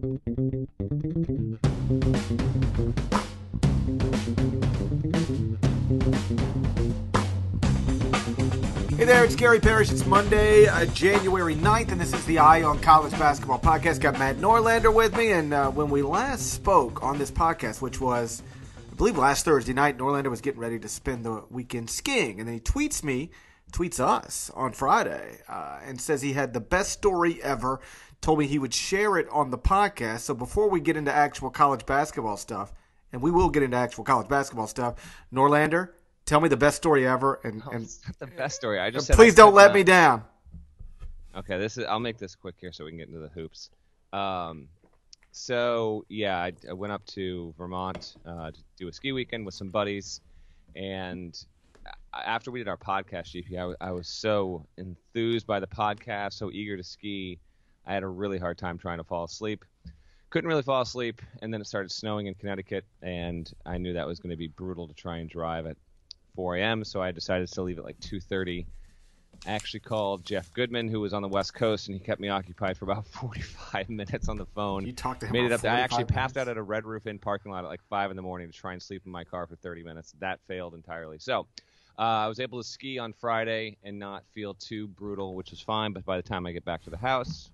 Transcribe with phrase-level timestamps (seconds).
[0.00, 0.06] Hey
[9.04, 9.90] there, it's Gary Parrish.
[9.90, 14.00] It's Monday, uh, January 9th, and this is the Eye on College Basketball podcast.
[14.00, 18.00] Got Matt Norlander with me, and uh, when we last spoke on this podcast, which
[18.00, 18.42] was,
[18.90, 22.48] I believe, last Thursday night, Norlander was getting ready to spend the weekend skiing, and
[22.48, 23.32] then he tweets me,
[23.70, 27.80] tweets us on Friday, uh, and says he had the best story ever.
[28.20, 30.20] Told me he would share it on the podcast.
[30.20, 32.72] So before we get into actual college basketball stuff,
[33.12, 35.90] and we will get into actual college basketball stuff, Norlander,
[36.26, 38.78] tell me the best story ever, and, and It's not the best story.
[38.78, 40.24] I just and please I don't let that- me down.
[41.36, 41.84] Okay, this is.
[41.86, 43.70] I'll make this quick here so we can get into the hoops.
[44.12, 44.66] Um,
[45.32, 49.54] so yeah, I, I went up to Vermont uh, to do a ski weekend with
[49.54, 50.20] some buddies,
[50.74, 51.38] and
[52.12, 56.32] after we did our podcast, GP, I, wa- I was so enthused by the podcast,
[56.34, 57.38] so eager to ski.
[57.86, 59.64] I had a really hard time trying to fall asleep.
[60.30, 64.06] Couldn't really fall asleep, and then it started snowing in Connecticut, and I knew that
[64.06, 65.76] was going to be brutal to try and drive at
[66.36, 66.84] 4 a.m.
[66.84, 68.66] So I decided to leave at like 2:30.
[69.46, 72.28] I actually called Jeff Goodman, who was on the West Coast, and he kept me
[72.28, 74.86] occupied for about 45 minutes on the phone.
[74.86, 75.64] You talked to him Made it up.
[75.64, 78.10] I actually 45 passed out at a Red Roof Inn parking lot at like five
[78.10, 80.14] in the morning to try and sleep in my car for 30 minutes.
[80.20, 81.18] That failed entirely.
[81.18, 81.46] So
[81.98, 85.60] uh, I was able to ski on Friday and not feel too brutal, which was
[85.60, 85.92] fine.
[85.92, 87.50] But by the time I get back to the house,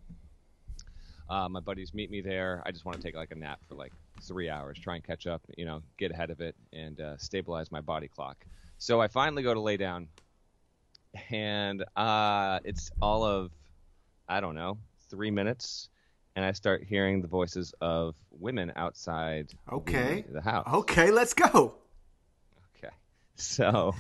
[1.29, 2.63] uh, my buddies meet me there.
[2.67, 5.27] I just want to take like a nap for like three hours, try and catch
[5.27, 8.45] up, you know, get ahead of it, and uh, stabilize my body clock.
[8.79, 10.09] So I finally go to lay down,
[11.31, 13.51] and uh, it's all of,
[14.29, 14.79] I don't know,
[15.11, 15.89] three minutes,
[16.35, 20.25] and I start hearing the voices of women outside the- Okay.
[20.31, 20.67] the, house.
[20.73, 21.77] Okay, let's go.
[22.77, 22.95] Okay.
[23.39, 23.95] So,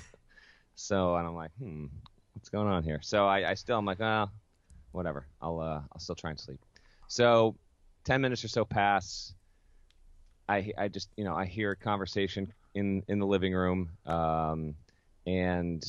[0.76, 1.86] so, and I'm like, hmm,
[2.32, 3.00] what's going on here?
[3.02, 4.28] So I, I still, I'm like, oh,
[4.92, 5.26] whatever.
[5.42, 6.58] I'll, uh, I'll still try and sleep.
[7.08, 7.56] So,
[8.04, 9.34] ten minutes or so pass.
[10.48, 14.76] I, I just, you know, I hear a conversation in, in the living room, um,
[15.26, 15.84] and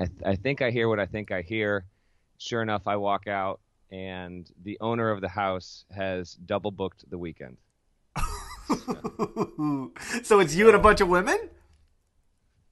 [0.00, 1.84] I, th- I think I hear what I think I hear.
[2.38, 3.60] Sure enough, I walk out,
[3.92, 7.58] and the owner of the house has double booked the weekend.
[10.22, 11.38] so it's you and a bunch of women?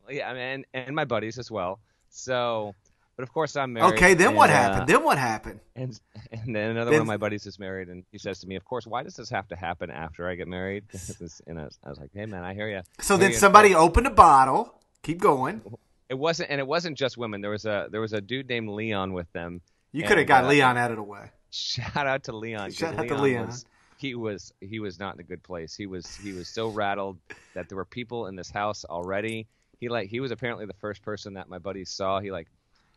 [0.09, 1.79] Yeah, I mean, and, and my buddies as well.
[2.09, 2.75] So,
[3.21, 3.97] but of course I'm married.
[3.97, 4.89] Okay, then what and, uh, happened?
[4.89, 5.61] Then what happened?
[5.77, 6.01] And
[6.33, 8.57] and then another Then- one of my buddies is married, and he says to me,
[8.57, 10.85] "Of course, why does this have to happen after I get married?"
[11.47, 14.07] And I was, I was like, "Hey, man, I hear you." So then somebody opened
[14.07, 14.75] a bottle.
[15.03, 15.61] Keep going.
[16.09, 17.43] It wasn't, and it wasn't just women.
[17.43, 19.61] There was a there was a dude named Leon with them.
[19.93, 21.31] You could have got uh, Leon out of the way.
[21.51, 22.71] Shout out to Leon.
[22.73, 23.49] Shout out to Leon.
[23.49, 23.67] Was,
[23.99, 25.75] he was he was not in a good place.
[25.75, 27.19] He was he was so rattled
[27.53, 29.47] that there were people in this house already.
[29.79, 32.21] He like he was apparently the first person that my buddies saw.
[32.21, 32.49] He like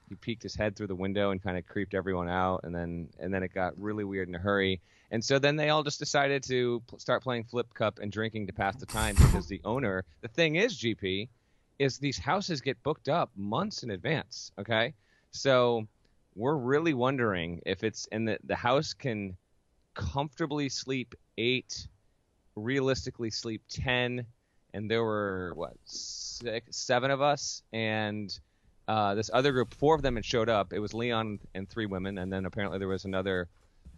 [0.09, 3.09] he peeked his head through the window and kind of creeped everyone out, and then
[3.19, 4.81] and then it got really weird in a hurry.
[5.11, 8.47] And so then they all just decided to pl- start playing flip cup and drinking
[8.47, 10.05] to pass the time because the owner.
[10.21, 11.29] The thing is, GP,
[11.79, 14.51] is these houses get booked up months in advance.
[14.57, 14.93] Okay,
[15.31, 15.87] so
[16.35, 19.37] we're really wondering if it's and the the house can
[19.93, 21.87] comfortably sleep eight,
[22.55, 24.25] realistically sleep ten,
[24.73, 28.39] and there were what six, seven of us, and
[28.87, 30.73] uh, this other group, four of them had showed up.
[30.73, 33.47] It was Leon and three women, and then apparently there was another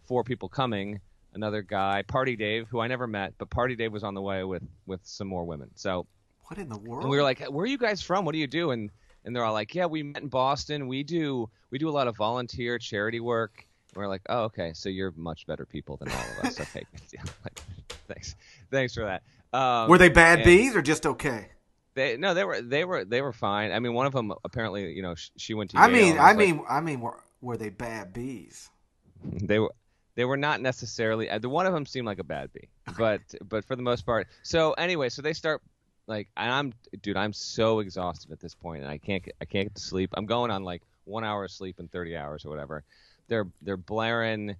[0.04, 1.00] four people coming.
[1.34, 4.42] Another guy, Party Dave, who I never met, but Party Dave was on the way
[4.44, 5.70] with with some more women.
[5.74, 6.06] So
[6.46, 7.02] What in the world?
[7.02, 8.24] and we were like, "Where are you guys from?
[8.24, 8.90] What do you do?" And
[9.24, 10.86] and they're all like, "Yeah, we met in Boston.
[10.88, 14.72] We do we do a lot of volunteer charity work." And we're like, "Oh, okay.
[14.72, 16.84] So you're much better people than all of us." okay.
[17.44, 17.60] Like,
[18.08, 18.34] thanks,
[18.70, 19.22] thanks for that.
[19.56, 21.48] Um, were they bad and bees or just okay?
[21.96, 23.72] They no, they were they were they were fine.
[23.72, 25.78] I mean, one of them apparently, you know, sh- she went to.
[25.78, 28.70] I Yale, mean, I like- mean, I mean, were, were they bad bees?
[29.24, 29.74] they were
[30.14, 32.68] they were not necessarily uh, the one of them seemed like a bad bee
[32.98, 35.60] but but for the most part so anyway so they start
[36.06, 39.44] like and i'm dude i'm so exhausted at this point and i can't get i
[39.44, 42.44] can't get to sleep i'm going on like one hour of sleep in 30 hours
[42.44, 42.82] or whatever
[43.28, 44.54] they're they're blaring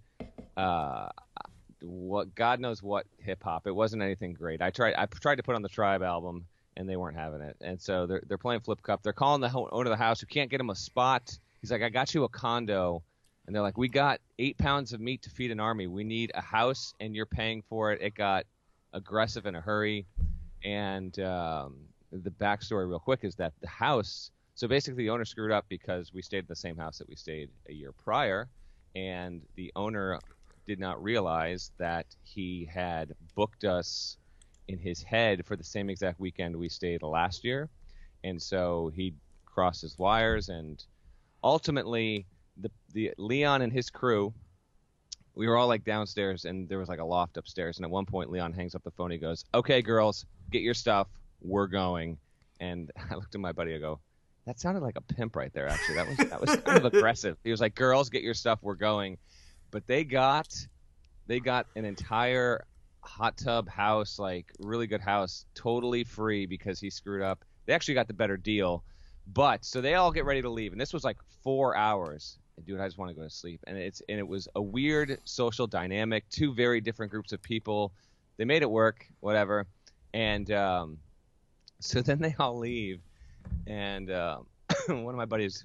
[0.57, 1.09] uh
[1.83, 5.43] what god knows what hip hop it wasn't anything great i tried i tried to
[5.43, 6.45] put on the tribe album
[6.77, 9.51] and they weren't having it and so they're they're playing flip cup they're calling the
[9.53, 12.25] owner of the house who can't get him a spot he's like i got you
[12.25, 13.03] a condo
[13.47, 15.87] and they're like, "We got eight pounds of meat to feed an army.
[15.87, 18.45] We need a house, and you're paying for it." It got
[18.93, 20.07] aggressive in a hurry,
[20.65, 21.77] and um,
[22.11, 24.31] the backstory, real quick, is that the house.
[24.55, 27.15] So basically, the owner screwed up because we stayed in the same house that we
[27.15, 28.49] stayed a year prior,
[28.95, 30.19] and the owner
[30.67, 34.17] did not realize that he had booked us
[34.69, 37.69] in his head for the same exact weekend we stayed last year,
[38.25, 39.15] and so he
[39.45, 40.85] crossed his wires and
[41.43, 42.27] ultimately
[42.59, 44.35] the the Leon and his crew
[45.37, 47.77] we were all like downstairs, and there was like a loft upstairs.
[47.77, 49.11] And at one point, Leon hangs up the phone.
[49.11, 51.07] He goes, "Okay, girls, get your stuff.
[51.43, 52.19] We're going."
[52.59, 53.75] And I looked at my buddy.
[53.75, 54.01] I go,
[54.47, 55.69] "That sounded like a pimp right there.
[55.69, 58.59] Actually, that was that was kind of aggressive." He was like, "Girls, get your stuff.
[58.63, 59.19] We're going."
[59.71, 60.49] But they got
[61.27, 62.65] they got an entire
[63.07, 67.45] hot tub house, like really good house, totally free because he screwed up.
[67.65, 68.85] They actually got the better deal.
[69.27, 72.39] But so they all get ready to leave, and this was like four hours.
[72.65, 73.61] Dude, I just want to go to sleep.
[73.67, 76.29] And it's and it was a weird social dynamic.
[76.31, 77.93] Two very different groups of people.
[78.37, 79.67] They made it work, whatever.
[80.15, 80.99] And um,
[81.81, 83.01] so then they all leave,
[83.67, 84.39] and uh,
[84.89, 85.65] one of my buddies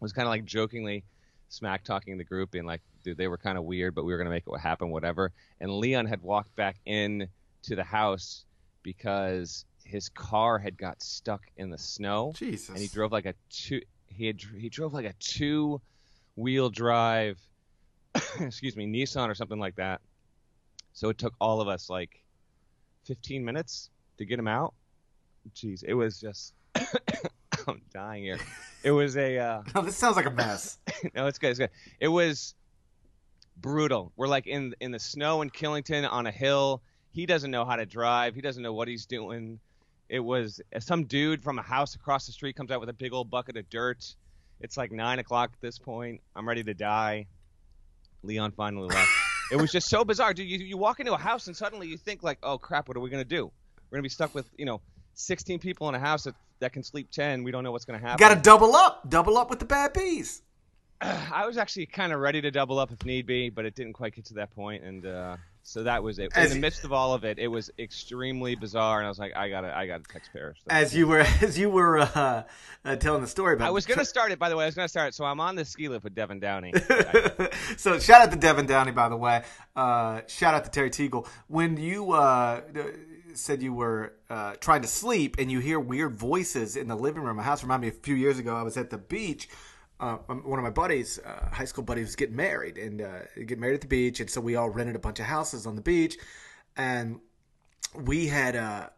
[0.00, 1.04] was kind of like jokingly
[1.50, 4.18] smack talking the group, being like, "Dude, they were kind of weird, but we were
[4.18, 7.28] gonna make it happen, whatever." And Leon had walked back in
[7.64, 8.46] to the house
[8.82, 12.70] because his car had got stuck in the snow, Jesus.
[12.70, 13.82] and he drove like a two.
[14.06, 15.80] He had he drove like a two
[16.36, 17.38] wheel drive,
[18.40, 20.00] excuse me, Nissan or something like that.
[20.92, 22.22] So it took all of us like
[23.04, 24.74] 15 minutes to get him out.
[25.54, 26.54] Jeez, it was just.
[27.70, 28.38] I'm dying here.
[28.82, 29.38] It was a.
[29.38, 30.78] Uh, No, this sounds like a mess.
[31.14, 31.50] no, it's good.
[31.50, 31.70] It's good.
[31.98, 32.54] It was
[33.56, 34.12] brutal.
[34.16, 36.82] We're like in in the snow in Killington on a hill.
[37.12, 38.34] He doesn't know how to drive.
[38.34, 39.58] He doesn't know what he's doing.
[40.08, 43.12] It was some dude from a house across the street comes out with a big
[43.12, 44.14] old bucket of dirt.
[44.60, 46.20] It's like nine o'clock at this point.
[46.34, 47.26] I'm ready to die.
[48.22, 49.08] Leon finally left.
[49.52, 50.48] it was just so bizarre, dude.
[50.48, 53.00] You, you walk into a house and suddenly you think like, oh crap, what are
[53.00, 53.50] we gonna do?
[53.90, 54.80] We're gonna be stuck with you know
[55.14, 57.42] 16 people in a house that that can sleep 10.
[57.42, 58.18] We don't know what's gonna happen.
[58.18, 60.42] Got to double up, double up with the bad bees.
[61.00, 63.94] I was actually kind of ready to double up if need be, but it didn't
[63.94, 66.32] quite get to that point, and uh, so that was it.
[66.34, 69.18] As in the midst of all of it, it was extremely bizarre, and I was
[69.18, 70.58] like, I gotta, I gotta text Parrish.
[70.68, 72.42] As you were, as you were uh,
[72.84, 73.68] uh, telling the story about.
[73.68, 74.64] I was gonna start it, by the way.
[74.64, 75.14] I was gonna start it.
[75.14, 76.74] So I'm on the ski lift with Devin Downey.
[77.78, 79.42] so shout out to Devin Downey, by the way.
[79.74, 81.26] Uh, shout out to Terry Teagle.
[81.46, 82.60] When you uh,
[83.34, 87.22] said you were uh, trying to sleep and you hear weird voices in the living
[87.22, 88.56] room, my house reminded me a few years ago.
[88.56, 89.48] I was at the beach.
[89.98, 93.58] Uh, one of my buddies, uh, high school buddies, was getting married and uh, get
[93.58, 95.82] married at the beach, and so we all rented a bunch of houses on the
[95.82, 96.16] beach,
[96.74, 97.20] and
[97.94, 98.88] we had uh,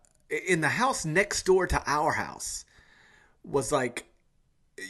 [0.47, 2.65] in the house next door to our house
[3.45, 4.07] was like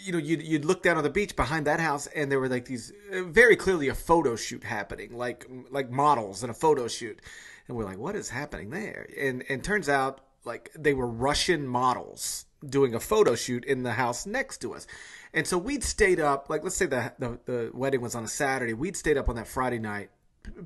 [0.05, 2.49] you know, you'd, you'd look down on the beach behind that house, and there were
[2.49, 6.89] like these uh, very clearly a photo shoot happening, like like models in a photo
[6.89, 7.21] shoot,
[7.69, 9.09] and we're like, what is happening there?
[9.19, 13.93] And and turns out like they were Russian models doing a photo shoot in the
[13.93, 14.87] house next to us,
[15.33, 16.49] and so we'd stayed up.
[16.49, 19.37] Like let's say the the, the wedding was on a Saturday, we'd stayed up on
[19.37, 20.11] that Friday night,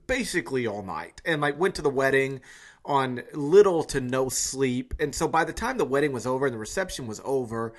[0.07, 2.41] basically all night, and like went to the wedding
[2.85, 6.55] on little to no sleep, and so by the time the wedding was over and
[6.55, 7.73] the reception was over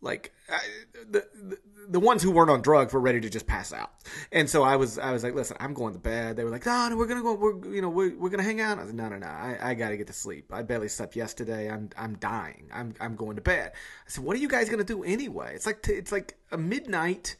[0.00, 0.58] like I,
[1.10, 1.58] the, the
[1.88, 3.90] the ones who weren't on drugs were ready to just pass out,
[4.32, 6.36] and so I was I was like, listen, I'm going to bed.
[6.36, 8.60] They were like, no, no, we're gonna go, we're you know we're, we're gonna hang
[8.60, 8.78] out.
[8.78, 10.52] I was like, no, no, no, I, I got to get to sleep.
[10.52, 11.70] I barely slept yesterday.
[11.70, 12.68] I'm I'm dying.
[12.72, 13.72] I'm I'm going to bed.
[13.74, 15.52] I said, what are you guys gonna do anyway?
[15.54, 17.36] It's like t- it's like a midnight.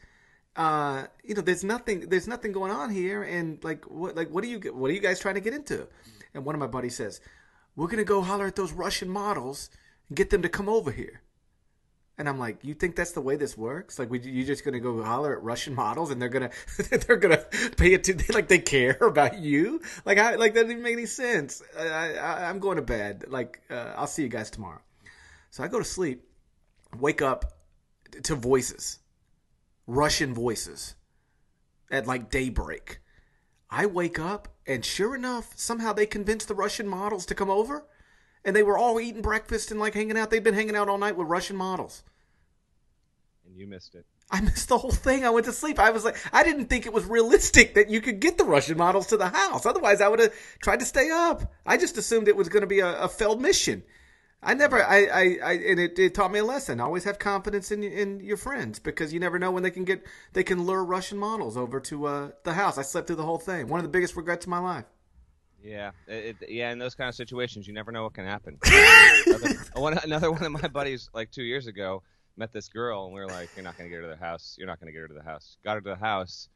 [0.56, 4.42] Uh, you know, there's nothing there's nothing going on here, and like what like what
[4.44, 5.86] are you what are you guys trying to get into?
[6.34, 7.20] And one of my buddies says,
[7.76, 9.70] we're gonna go holler at those Russian models
[10.08, 11.22] and get them to come over here.
[12.20, 13.98] And I'm like, you think that's the way this works?
[13.98, 16.50] Like, we, you just gonna go holler at Russian models, and they're gonna
[16.90, 17.42] they're gonna
[17.78, 19.80] pay it to like they care about you?
[20.04, 21.62] Like, I like that didn't make any sense.
[21.78, 23.24] I, I, I'm going to bed.
[23.28, 24.82] Like, uh, I'll see you guys tomorrow.
[25.48, 26.22] So I go to sleep,
[26.98, 27.54] wake up
[28.24, 28.98] to voices,
[29.86, 30.96] Russian voices,
[31.90, 32.98] at like daybreak.
[33.70, 37.86] I wake up, and sure enough, somehow they convince the Russian models to come over
[38.44, 40.30] and they were all eating breakfast and like hanging out.
[40.30, 42.02] They'd been hanging out all night with Russian models.
[43.46, 44.06] and you missed it.
[44.30, 45.24] I missed the whole thing.
[45.24, 45.80] I went to sleep.
[45.80, 48.78] I was like, I didn't think it was realistic that you could get the Russian
[48.78, 49.66] models to the house.
[49.66, 50.32] Otherwise, I would have
[50.62, 51.52] tried to stay up.
[51.66, 53.82] I just assumed it was going to be a, a failed mission.
[54.42, 56.80] I never, I, I, I and it, it taught me a lesson.
[56.80, 60.02] Always have confidence in in your friends because you never know when they can get,
[60.32, 62.78] they can lure Russian models over to uh, the house.
[62.78, 63.68] I slept through the whole thing.
[63.68, 64.86] One of the biggest regrets of my life.
[65.62, 66.70] Yeah, it, it- yeah.
[66.72, 68.58] In those kind of situations, you never know what can happen.
[69.26, 72.02] another, one, another one of my buddies, like two years ago,
[72.36, 74.56] met this girl, and we were like, "You're not gonna get her to the house.
[74.58, 76.48] You're not gonna get her to the house." Got her to the house.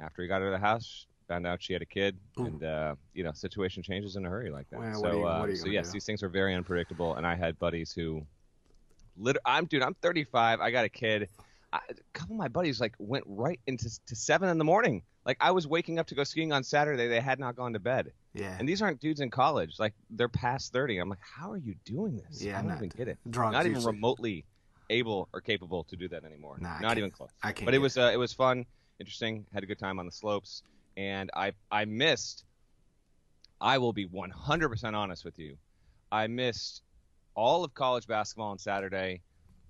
[0.00, 2.46] After he got her to the house, found out she had a kid, Ooh.
[2.46, 4.80] and uh, you know, situation changes in a hurry like that.
[4.80, 5.92] Well, so, you- uh, what are you so yes, do?
[5.92, 7.14] these things are very unpredictable.
[7.14, 8.26] And I had buddies who,
[9.16, 10.60] lit- I'm dude, I'm 35.
[10.60, 11.28] I got a kid.
[11.72, 15.02] I, a couple of my buddies like went right into to seven in the morning.
[15.24, 17.08] Like I was waking up to go skiing on Saturday.
[17.08, 18.12] They had not gone to bed.
[18.34, 18.56] Yeah.
[18.58, 19.78] And these aren't dudes in college.
[19.78, 20.98] Like they're past 30.
[20.98, 22.42] I'm like, how are you doing this?
[22.42, 23.18] Yeah, I don't even get it.
[23.28, 23.94] drugs not even usually.
[23.94, 24.44] remotely
[24.90, 26.56] able or capable to do that anymore.
[26.60, 27.30] Nah, not even close.
[27.42, 28.66] I can't But it was uh, it was fun,
[28.98, 29.46] interesting.
[29.54, 30.62] Had a good time on the slopes.
[30.96, 32.44] and I I missed.
[33.60, 35.56] I will be 100% honest with you.
[36.10, 36.82] I missed
[37.36, 39.20] all of college basketball on Saturday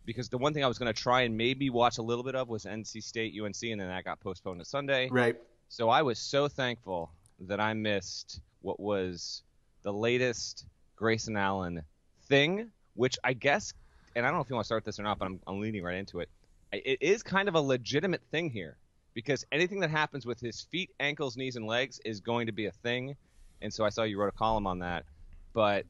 [0.05, 2.35] because the one thing I was going to try and maybe watch a little bit
[2.35, 5.09] of was NC State UNC, and then that got postponed to Sunday.
[5.11, 5.37] Right.
[5.69, 9.43] So I was so thankful that I missed what was
[9.83, 10.67] the latest
[10.97, 11.83] Grayson Allen
[12.29, 13.73] thing, which I guess,
[14.15, 15.61] and I don't know if you want to start this or not, but I'm, I'm
[15.61, 16.29] leading right into it.
[16.73, 18.77] It is kind of a legitimate thing here
[19.15, 22.67] because anything that happens with his feet, ankles, knees, and legs is going to be
[22.67, 23.15] a thing.
[23.61, 25.05] And so I saw you wrote a column on that.
[25.53, 25.85] But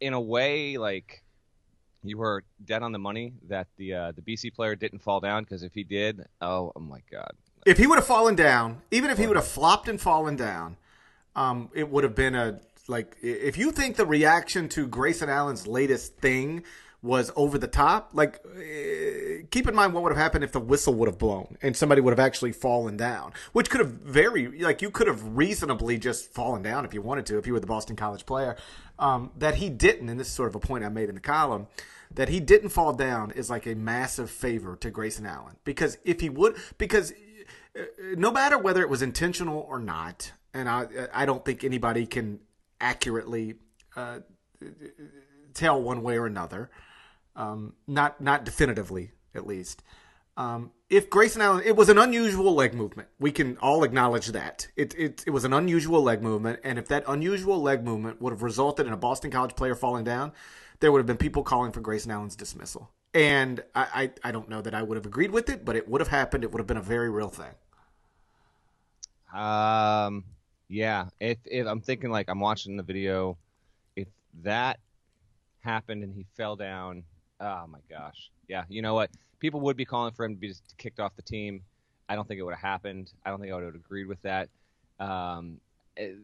[0.00, 1.23] in a way, like
[2.04, 5.44] you were dead on the money that the uh, the BC player didn't fall down
[5.44, 7.32] because if he did, oh, oh my god.
[7.66, 10.76] If he would have fallen down, even if he would have flopped and fallen down,
[11.34, 13.16] um, it would have been a like.
[13.22, 16.64] If you think the reaction to Grayson Allen's latest thing
[17.04, 20.60] was over the top, like eh, keep in mind what would have happened if the
[20.60, 24.60] whistle would have blown and somebody would have actually fallen down, which could have very
[24.60, 27.60] like you could have reasonably just fallen down if you wanted to if you were
[27.60, 28.56] the Boston College player.
[28.98, 31.20] Um, that he didn't, and this is sort of a point I made in the
[31.20, 31.66] column
[32.14, 36.20] that he didn't fall down is like a massive favor to Grayson Allen because if
[36.20, 37.12] he would because
[37.78, 37.82] uh,
[38.16, 42.40] no matter whether it was intentional or not and I I don't think anybody can
[42.80, 43.56] accurately
[43.96, 44.20] uh,
[45.54, 46.70] tell one way or another
[47.36, 49.82] um, not not definitively at least
[50.36, 53.08] um, if Grayson Allen, it was an unusual leg movement.
[53.18, 54.68] We can all acknowledge that.
[54.76, 56.60] It, it, it was an unusual leg movement.
[56.64, 60.04] And if that unusual leg movement would have resulted in a Boston College player falling
[60.04, 60.32] down,
[60.80, 62.90] there would have been people calling for Grayson Allen's dismissal.
[63.12, 65.88] And I, I, I don't know that I would have agreed with it, but it
[65.88, 66.42] would have happened.
[66.42, 67.54] It would have been a very real thing.
[69.32, 70.24] Um,
[70.68, 71.06] yeah.
[71.20, 73.36] If, if I'm thinking like I'm watching the video,
[73.94, 74.08] if
[74.42, 74.80] that
[75.60, 77.04] happened and he fell down,
[77.40, 78.30] oh my gosh.
[78.48, 78.64] Yeah.
[78.68, 79.10] You know what?
[79.38, 81.62] People would be calling for him to be kicked off the team.
[82.08, 83.12] I don't think it would have happened.
[83.24, 84.48] I don't think I would have agreed with that.
[84.98, 85.60] Um,
[85.96, 86.16] it,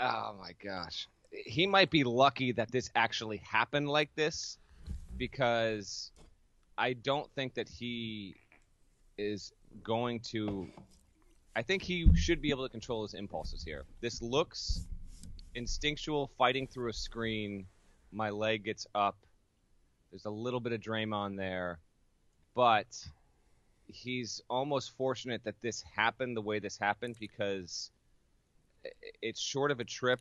[0.00, 4.58] oh my gosh he might be lucky that this actually happened like this
[5.16, 6.10] because
[6.76, 8.36] I don't think that he
[9.18, 10.68] is going to.
[11.54, 13.84] I think he should be able to control his impulses here.
[14.00, 14.86] This looks
[15.54, 17.66] instinctual, fighting through a screen.
[18.10, 19.16] My leg gets up.
[20.10, 21.78] There's a little bit of Draymond there,
[22.54, 22.86] but
[23.86, 27.90] he's almost fortunate that this happened the way this happened because
[29.22, 30.20] it's short of a trip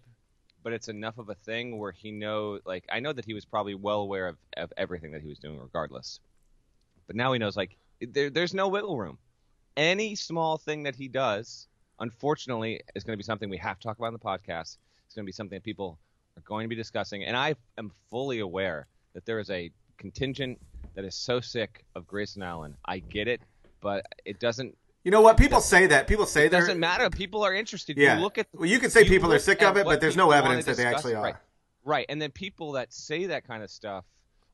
[0.64, 3.46] but it's enough of a thing where he know like I know that he was
[3.46, 6.20] probably well aware of, of everything that he was doing regardless.
[7.08, 9.18] But now he knows like there, there's no wiggle room.
[9.78, 11.68] Any small thing that he does,
[12.00, 14.78] unfortunately, is going to be something we have to talk about in the podcast.
[15.06, 15.98] It's going to be something that people
[16.38, 20.60] are going to be discussing, and I am fully aware that there is a contingent
[20.96, 22.76] that is so sick of Grayson Allen.
[22.86, 23.42] I get it,
[23.82, 25.38] but it doesn't you know what?
[25.38, 26.08] People say that.
[26.08, 26.60] People say that.
[26.60, 27.10] Doesn't matter.
[27.10, 27.98] People are interested.
[27.98, 28.18] Yeah.
[28.18, 28.48] You look at.
[28.54, 30.78] Well, you can say you people are sick of it, but there's no evidence that
[30.78, 31.24] they actually are.
[31.24, 31.36] Right.
[31.84, 32.06] right.
[32.10, 34.06] And then people that say that kind of stuff,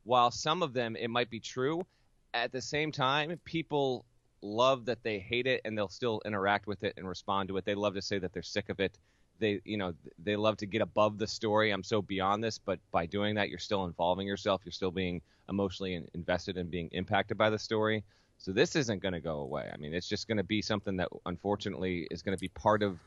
[0.04, 1.86] while some of them it might be true,
[2.34, 4.06] at the same time, people
[4.42, 7.66] love that they hate it and they'll still interact with it and respond to it.
[7.66, 8.98] They love to say that they're sick of it.
[9.40, 11.72] They, you know, they love to get above the story.
[11.72, 14.62] I'm so beyond this, but by doing that, you're still involving yourself.
[14.64, 18.04] You're still being emotionally invested and being impacted by the story.
[18.38, 19.70] So this isn't going to go away.
[19.74, 22.84] I mean, it's just going to be something that unfortunately is going to be part
[22.84, 23.00] of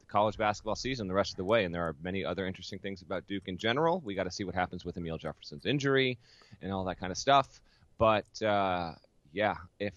[0.00, 1.64] the college basketball season the rest of the way.
[1.64, 4.00] And there are many other interesting things about Duke in general.
[4.04, 6.18] We got to see what happens with Amile Jefferson's injury
[6.62, 7.60] and all that kind of stuff.
[7.98, 8.92] But uh,
[9.32, 9.94] yeah, if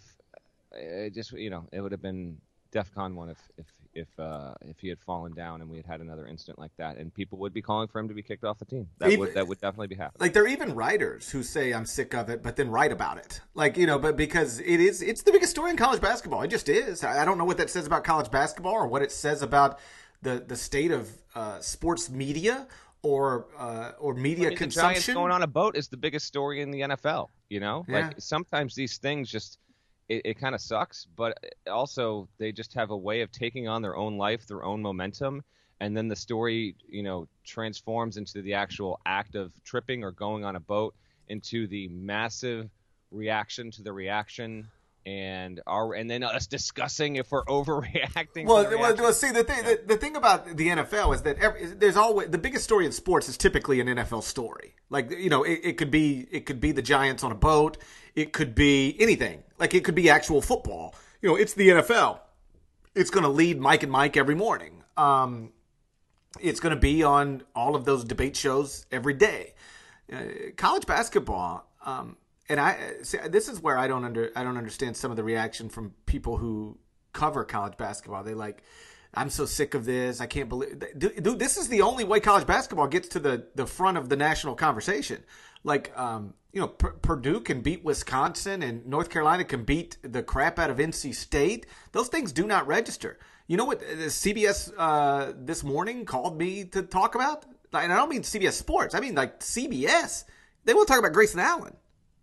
[0.74, 2.38] it just you know, it would have been
[2.74, 6.02] DefCon one if if if uh, if he had fallen down and we had had
[6.02, 8.60] another incident like that, and people would be calling for him to be kicked off
[8.60, 8.88] the team.
[9.00, 10.20] That even, would that would definitely be happening.
[10.20, 13.18] Like there are even writers who say I'm sick of it, but then write about
[13.18, 13.42] it.
[13.54, 16.42] Like you know, but because it is it's the biggest story in college basketball.
[16.42, 17.04] It just is.
[17.04, 19.80] I don't know what that says about college basketball or what it says about
[20.22, 22.68] the the state of uh, sports media
[23.04, 25.16] or uh, or media I mean, consumption.
[25.16, 27.28] going on a boat is the biggest story in the NFL.
[27.50, 28.08] You know, yeah.
[28.08, 29.58] like sometimes these things just
[30.12, 31.38] it, it kind of sucks, but
[31.68, 34.82] uh, also they just have a way of taking on their own life, their own
[34.82, 35.42] momentum,
[35.80, 40.44] and then the story, you know, transforms into the actual act of tripping or going
[40.44, 40.94] on a boat
[41.30, 42.70] into the massive
[43.10, 44.68] reaction to the reaction
[45.06, 48.46] and our and then us discussing if we're overreacting.
[48.46, 51.66] Well, well, well, see the thing the, the, thing about the NFL is that every,
[51.66, 54.76] there's always the biggest story in sports is typically an NFL story.
[54.90, 57.78] Like you know, it, it, could be it could be the Giants on a boat.
[58.16, 59.44] It could be anything.
[59.58, 60.96] Like it could be actual football.
[61.22, 62.20] You know, it's the NFL.
[62.94, 64.84] It's going to lead Mike and Mike every morning.
[64.98, 65.52] Um,
[66.40, 69.54] it's going to be on all of those debate shows every day.
[70.12, 70.24] Uh,
[70.58, 71.66] college basketball.
[71.86, 72.18] Um,
[72.52, 75.24] and I see, this is where I don't under I don't understand some of the
[75.24, 76.78] reaction from people who
[77.14, 78.24] cover college basketball.
[78.24, 78.62] They like
[79.14, 80.20] I'm so sick of this.
[80.20, 81.40] I can't believe, dude.
[81.40, 84.56] This is the only way college basketball gets to the the front of the national
[84.56, 85.24] conversation.
[85.64, 90.22] Like, um, you know, P- Purdue can beat Wisconsin, and North Carolina can beat the
[90.22, 91.68] crap out of NC State.
[91.94, 93.18] Those things do not register.
[93.48, 93.82] You know what?
[93.82, 98.94] CBS uh, this morning called me to talk about, and I don't mean CBS Sports.
[98.94, 100.26] I mean like CBS.
[100.66, 101.76] They will talk about Grayson Allen.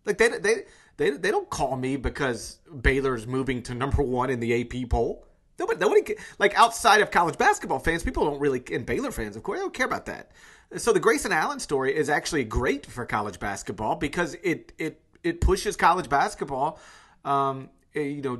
[0.08, 0.62] Like they they
[0.96, 5.26] they they don't call me because Baylor's moving to number one in the AP poll.
[5.58, 9.42] Nobody, nobody, like outside of college basketball fans, people don't really, and Baylor fans, of
[9.42, 10.30] course, they don't care about that.
[10.76, 15.40] So the Grayson Allen story is actually great for college basketball because it it it
[15.40, 16.78] pushes college basketball,
[17.24, 18.38] um, eh, you know,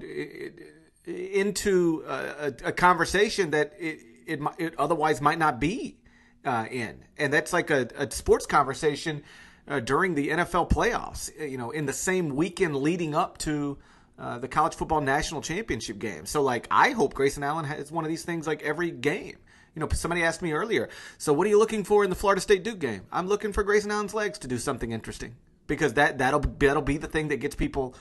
[1.07, 5.99] into a, a, conversation that it, it, it otherwise might not be
[6.45, 9.23] uh, in, and that's like a, a sports conversation
[9.69, 11.31] uh, during the NFL playoffs.
[11.39, 13.79] You know, in the same weekend leading up to
[14.19, 16.27] uh, the college football national championship game.
[16.27, 19.37] So, like, I hope Grayson Allen has one of these things like every game.
[19.75, 22.41] You know, somebody asked me earlier, so what are you looking for in the Florida
[22.41, 23.03] State Duke game?
[23.13, 25.37] I'm looking for Grayson Allen's legs to do something interesting
[25.69, 27.95] because that that'll that'll be the thing that gets people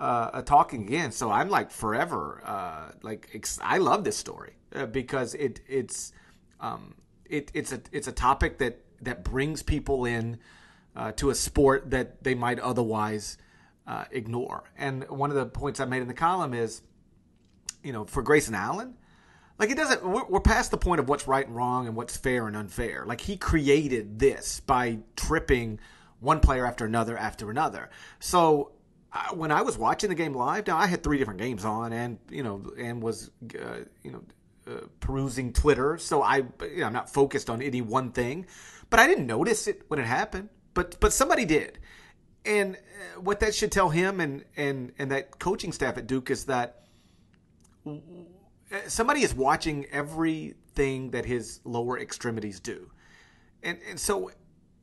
[0.00, 1.12] uh, talking again.
[1.12, 6.12] So I'm like forever uh, like ex- I love this story uh, because it it's
[6.58, 6.94] um,
[7.26, 10.38] it it's a it's a topic that that brings people in
[10.96, 13.38] uh, to a sport that they might otherwise
[13.86, 14.64] uh, ignore.
[14.76, 16.82] And one of the points I made in the column is,
[17.82, 18.96] you know, for Grayson Allen,
[19.58, 20.02] like it doesn't.
[20.02, 23.04] We're, we're past the point of what's right and wrong and what's fair and unfair.
[23.06, 25.80] Like he created this by tripping
[26.20, 27.90] one player after another after another.
[28.20, 28.72] So
[29.12, 31.92] uh, when I was watching the game live, now I had three different games on,
[31.92, 33.30] and you know, and was
[33.60, 34.22] uh, you know
[34.66, 38.46] uh, perusing Twitter, so I you know, I'm not focused on any one thing,
[38.88, 40.48] but I didn't notice it when it happened.
[40.74, 41.78] But but somebody did,
[42.44, 46.30] and uh, what that should tell him and and and that coaching staff at Duke
[46.30, 46.84] is that
[48.86, 52.90] somebody is watching everything that his lower extremities do,
[53.62, 54.30] and and so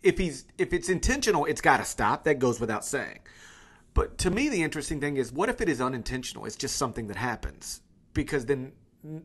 [0.04, 2.26] if he's if it's intentional, it's got to stop.
[2.26, 3.20] That goes without saying.
[3.94, 6.46] But to me, the interesting thing is, what if it is unintentional?
[6.46, 7.82] It's just something that happens
[8.14, 8.74] because then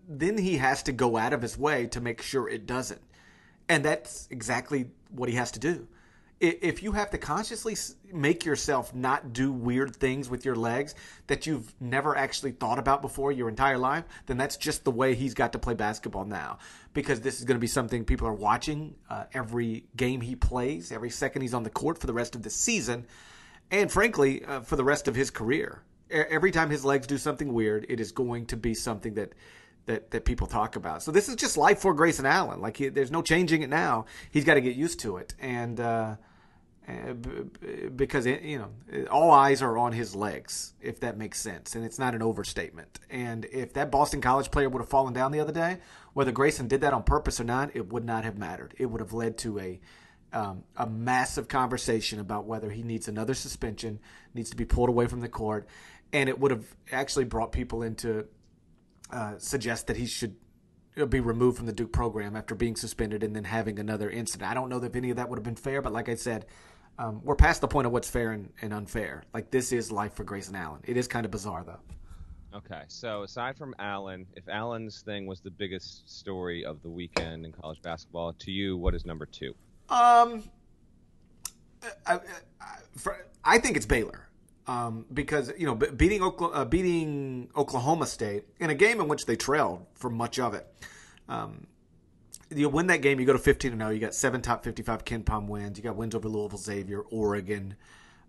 [0.08, 3.02] then he has to go out of his way to make sure it doesn't,
[3.68, 5.88] and that's exactly what he has to do
[6.42, 7.76] if you have to consciously
[8.12, 10.96] make yourself not do weird things with your legs
[11.28, 15.14] that you've never actually thought about before your entire life, then that's just the way
[15.14, 16.58] he's got to play basketball now.
[16.94, 20.90] Because this is going to be something people are watching uh, every game he plays,
[20.90, 23.06] every second he's on the court for the rest of the season,
[23.70, 25.82] and frankly, uh, for the rest of his career.
[26.10, 29.32] Every time his legs do something weird, it is going to be something that
[29.86, 31.04] that that people talk about.
[31.04, 32.60] So this is just life for Grayson Allen.
[32.60, 34.06] Like he, there's no changing it now.
[34.30, 35.78] He's got to get used to it, and.
[35.78, 36.16] Uh,
[37.94, 41.84] because it, you know all eyes are on his legs if that makes sense and
[41.84, 45.38] it's not an overstatement and if that boston college player would have fallen down the
[45.38, 45.78] other day
[46.12, 49.00] whether grayson did that on purpose or not it would not have mattered it would
[49.00, 49.80] have led to a
[50.32, 54.00] um, a massive conversation about whether he needs another suspension
[54.34, 55.68] needs to be pulled away from the court
[56.12, 58.26] and it would have actually brought people into
[59.12, 60.34] uh, suggest that he should
[61.08, 64.50] be removed from the Duke program after being suspended and then having another incident.
[64.50, 66.46] I don't know if any of that would have been fair, but like I said,
[66.98, 69.24] um, we're past the point of what's fair and, and, unfair.
[69.32, 70.80] Like this is life for Grayson Allen.
[70.84, 71.80] It is kind of bizarre though.
[72.54, 77.46] Okay, so aside from Allen, if Allen's thing was the biggest story of the weekend
[77.46, 79.54] in college basketball, to you, what is number two?
[79.88, 80.44] Um,
[82.06, 82.20] I,
[82.60, 84.28] I, for, I think it's Baylor.
[84.68, 89.26] Um, because you know beating Oklahoma, uh, beating Oklahoma State in a game in which
[89.26, 90.72] they trailed for much of it.
[91.28, 91.66] Um,
[92.54, 93.90] you win that game, you go to 15 and 0.
[93.90, 95.78] You got seven top 55 KenPom wins.
[95.78, 97.76] You got wins over Louisville, Xavier, Oregon.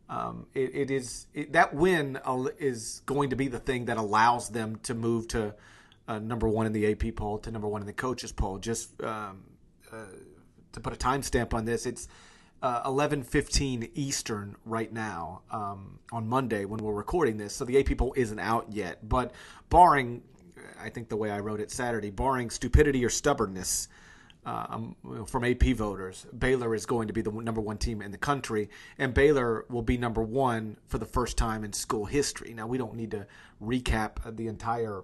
[0.09, 2.19] Um, it, it is it, that win
[2.59, 5.55] is going to be the thing that allows them to move to
[6.07, 8.57] uh, number one in the AP poll to number one in the coaches poll.
[8.57, 9.43] Just um,
[9.91, 10.05] uh,
[10.73, 12.07] to put a timestamp on this, it's
[12.61, 17.55] uh, 11:15 Eastern right now um, on Monday when we're recording this.
[17.55, 19.31] So the AP poll isn't out yet, but
[19.69, 20.21] barring,
[20.81, 23.87] I think the way I wrote it Saturday, barring stupidity or stubbornness
[24.45, 28.11] uh, um, from AP voters, Baylor is going to be the number one team in
[28.11, 32.53] the country, and Baylor will be number one for the first time in school history.
[32.53, 33.25] Now, we don't need to
[33.61, 35.03] recap the entire,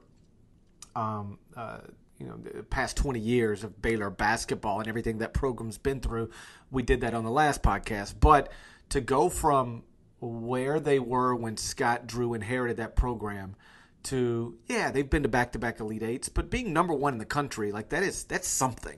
[0.96, 1.80] um, uh,
[2.18, 6.30] you know, the past 20 years of Baylor basketball and everything that program's been through.
[6.70, 8.52] We did that on the last podcast, but
[8.90, 9.84] to go from
[10.20, 13.56] where they were when Scott Drew inherited that program
[14.02, 17.72] to yeah they've been to back-to-back elite eights but being number one in the country
[17.72, 18.98] like that is that's something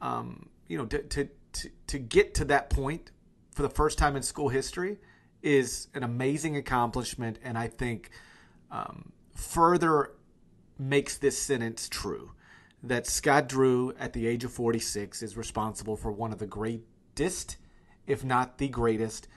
[0.00, 3.10] um, you know, to, to, to, to get to that point
[3.52, 4.98] for the first time in school history
[5.42, 8.10] is an amazing accomplishment, and I think
[8.70, 10.12] um, further
[10.78, 12.32] makes this sentence true
[12.82, 17.56] that Scott Drew, at the age of 46, is responsible for one of the greatest,
[18.06, 19.28] if not the greatest,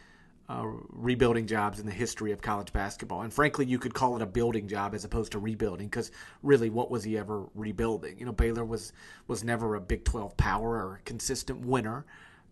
[0.50, 3.22] uh, rebuilding jobs in the history of college basketball.
[3.22, 6.72] And frankly, you could call it a building job as opposed to rebuilding, because really,
[6.72, 8.18] what was he ever rebuilding?
[8.18, 8.92] You know, Baylor was
[9.28, 12.04] was never a Big 12 power or consistent winner,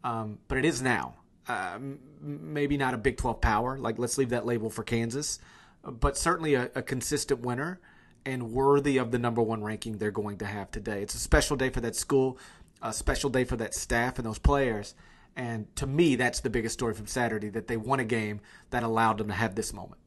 [0.03, 1.15] um, but it is now.
[1.47, 1.79] Uh,
[2.21, 3.79] maybe not a Big 12 power.
[3.79, 5.39] Like, let's leave that label for Kansas,
[5.83, 7.79] but certainly a, a consistent winner
[8.27, 11.01] and worthy of the number one ranking they're going to have today.
[11.01, 12.38] It's a special day for that school,
[12.79, 14.93] a special day for that staff and those players.
[15.38, 18.82] And to me, that's the biggest story from Saturday that they won a game that
[18.82, 20.02] allowed them to have this moment.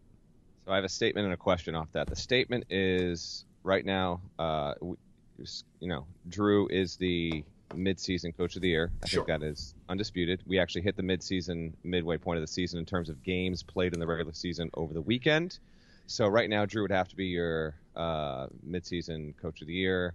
[0.66, 2.08] So I have a statement and a question off that.
[2.08, 8.68] The statement is right now, uh, you know, Drew is the midseason coach of the
[8.68, 8.90] year.
[9.04, 9.24] I sure.
[9.24, 10.42] think that is undisputed.
[10.46, 13.94] We actually hit the midseason, midway point of the season in terms of games played
[13.94, 15.60] in the regular season over the weekend.
[16.06, 20.14] So right now, Drew would have to be your uh, midseason coach of the year,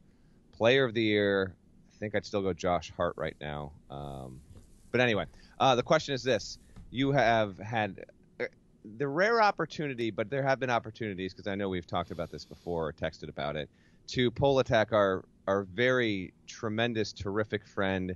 [0.51, 1.55] player of the year.
[1.93, 3.71] I think I'd still go Josh Hart right now.
[3.89, 4.41] Um,
[4.95, 5.25] but anyway,
[5.59, 6.57] uh, the question is this:
[6.89, 8.05] You have had
[8.39, 8.45] uh,
[8.97, 12.45] the rare opportunity, but there have been opportunities because I know we've talked about this
[12.45, 13.69] before or texted about it
[14.07, 18.15] to poll attack our our very tremendous, terrific friend,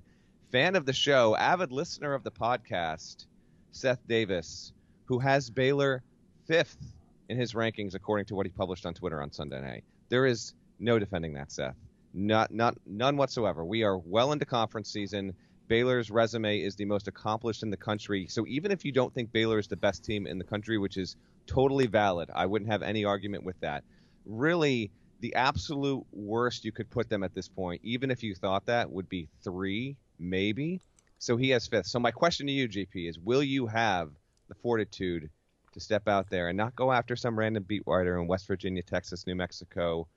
[0.54, 3.26] fan of the show, avid listener of the podcast,
[3.74, 4.72] Seth Davis,
[5.04, 6.02] who has Baylor
[6.46, 6.94] fifth
[7.28, 9.84] in his rankings according to what he published on Twitter on Sunday night.
[10.08, 11.76] There is no defending that, Seth.
[12.14, 13.66] Not, not, none whatsoever.
[13.66, 15.34] We are well into conference season.
[15.70, 18.28] Baylor's resume is the most accomplished in the country.
[18.28, 20.98] So even if you don't think Baylor is the best team in the country, which
[20.98, 23.84] is totally valid, I wouldn't have any argument with that.
[24.26, 28.66] Really, the absolute worst you could put them at this point, even if you thought
[28.66, 30.82] that, would be three, maybe.
[31.20, 31.86] So he has fifth.
[31.86, 34.10] So my question to you, GP, is will you have
[34.48, 35.30] the fortitude
[35.74, 38.82] to step out there and not go after some random beat writer in West Virginia,
[38.82, 40.08] Texas, New Mexico?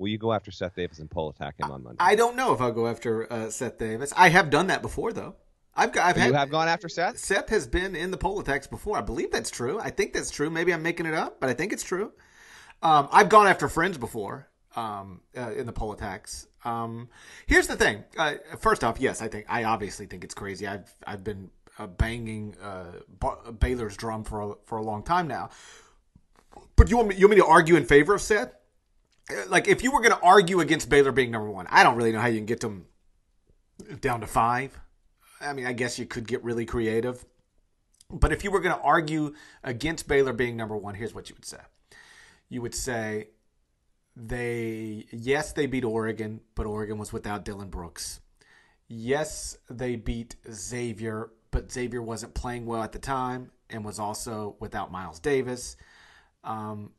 [0.00, 1.98] Will you go after Seth Davis and pull attack him on Monday?
[2.00, 4.14] I don't know if I'll go after uh, Seth Davis.
[4.16, 5.36] I have done that before, though.
[5.76, 7.18] I've, I've had, you have gone after Seth.
[7.18, 8.96] Seth has been in the poll attacks before.
[8.96, 9.78] I believe that's true.
[9.78, 10.48] I think that's true.
[10.48, 12.12] Maybe I'm making it up, but I think it's true.
[12.82, 16.46] Um, I've gone after friends before um, uh, in the poll attacks.
[16.64, 17.10] Um,
[17.46, 18.04] here's the thing.
[18.16, 20.66] Uh, first off, yes, I think I obviously think it's crazy.
[20.66, 22.92] I've I've been uh, banging uh,
[23.58, 25.50] Baylor's drum for a, for a long time now.
[26.76, 28.54] But you want me you want me to argue in favor of Seth?
[29.48, 32.12] Like if you were going to argue against Baylor being number one, I don't really
[32.12, 32.86] know how you can get them
[34.00, 34.78] down to five.
[35.40, 37.24] I mean, I guess you could get really creative.
[38.10, 41.36] But if you were going to argue against Baylor being number one, here's what you
[41.36, 41.60] would say.
[42.48, 43.28] You would say
[44.16, 48.20] they yes they beat Oregon, but Oregon was without Dillon Brooks.
[48.88, 54.56] Yes, they beat Xavier, but Xavier wasn't playing well at the time and was also
[54.58, 55.76] without Myles Davis.
[56.42, 56.90] Um,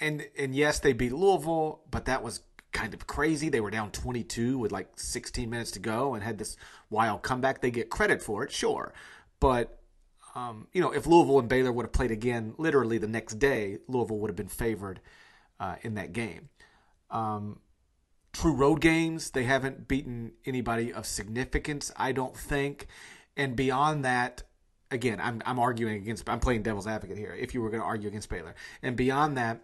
[0.00, 2.40] and and yes, they beat Louisville, but that was
[2.72, 3.48] kind of crazy.
[3.48, 6.56] They were down 22 with like 16 minutes to go and had this
[6.88, 7.60] wild comeback.
[7.60, 8.92] They get credit for it, sure,
[9.38, 9.78] but
[10.34, 13.78] um, you know if Louisville and Baylor would have played again, literally the next day,
[13.88, 15.00] Louisville would have been favored
[15.58, 16.48] uh, in that game.
[17.10, 17.60] Um,
[18.32, 22.86] true road games, they haven't beaten anybody of significance, I don't think.
[23.36, 24.42] And beyond that,
[24.90, 27.34] again, I'm, I'm arguing against, I'm playing devil's advocate here.
[27.38, 29.60] If you were going to argue against Baylor, and beyond that,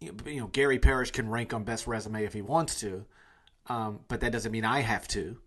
[0.00, 3.04] you know, Gary Parrish can rank on best resume if he wants to,
[3.66, 5.38] um, but that doesn't mean I have to.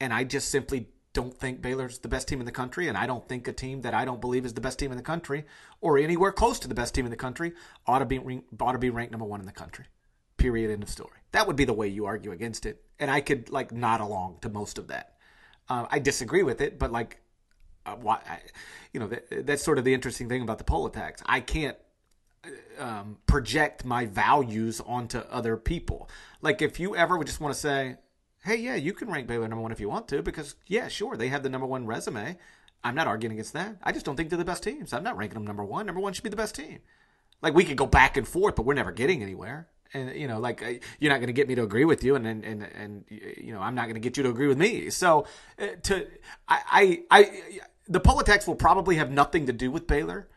[0.00, 3.06] And I just simply don't think Baylor's the best team in the country, and I
[3.06, 5.46] don't think a team that I don't believe is the best team in the country
[5.80, 7.52] or anywhere close to the best team in the country
[7.86, 8.20] ought to be
[8.60, 9.86] ought to be ranked number one in the country.
[10.36, 10.70] Period.
[10.70, 11.18] End of story.
[11.32, 14.38] That would be the way you argue against it, and I could like nod along
[14.42, 15.14] to most of that.
[15.68, 17.20] Uh, I disagree with it, but like,
[17.86, 18.20] uh, why?
[18.28, 18.40] I,
[18.92, 21.22] you know, that, that's sort of the interesting thing about the poll attacks.
[21.24, 21.78] I can't
[22.78, 26.08] um, project my values onto other people.
[26.42, 27.96] Like, if you ever would just want to say,
[28.44, 31.16] hey, yeah, you can rank Baylor number one if you want to, because yeah, sure,
[31.16, 32.38] they have the number one resume.
[32.84, 33.76] I'm not arguing against that.
[33.82, 34.92] I just don't think they're the best teams.
[34.92, 35.86] I'm not ranking them number one.
[35.86, 36.78] Number one should be the best team.
[37.42, 39.68] Like we could go back and forth, but we're never getting anywhere.
[39.92, 42.16] And you know, like uh, you're not going to get me to agree with you,
[42.16, 44.58] and and and, and you know, I'm not going to get you to agree with
[44.58, 44.90] me.
[44.90, 45.26] So,
[45.58, 46.06] uh, to
[46.48, 47.42] I, I I
[47.88, 50.28] the poll attacks will probably have nothing to do with Baylor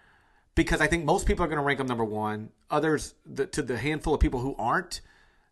[0.56, 2.50] because I think most people are going to rank them number one.
[2.70, 5.02] Others, the, to the handful of people who aren't,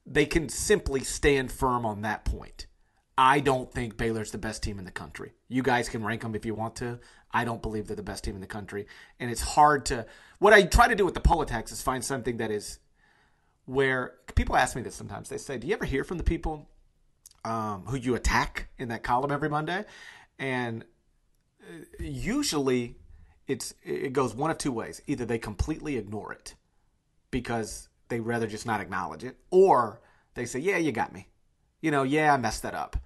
[0.06, 2.68] they can simply stand firm on that point.
[3.18, 5.34] I don't think Baylor's the best team in the country.
[5.50, 7.00] You guys can rank them if you want to.
[7.32, 8.86] I don't believe they're the best team in the country.
[9.20, 10.06] And it's hard to.
[10.40, 12.80] What I try to do with the poll attacks is find something that is
[13.66, 15.30] where people ask me this sometimes.
[15.30, 16.70] They say, Do you ever hear from the people
[17.44, 19.86] um, who you attack in that column every Monday?
[20.38, 20.86] And
[21.62, 22.98] uh, usually
[23.48, 25.02] it's it goes one of two ways.
[25.08, 26.56] Either they completely ignore it
[27.32, 30.02] because they rather just not acknowledge it, or
[30.34, 31.28] they say, "Yeah, you got me,"
[31.82, 32.98] You know, yeah, I messed that up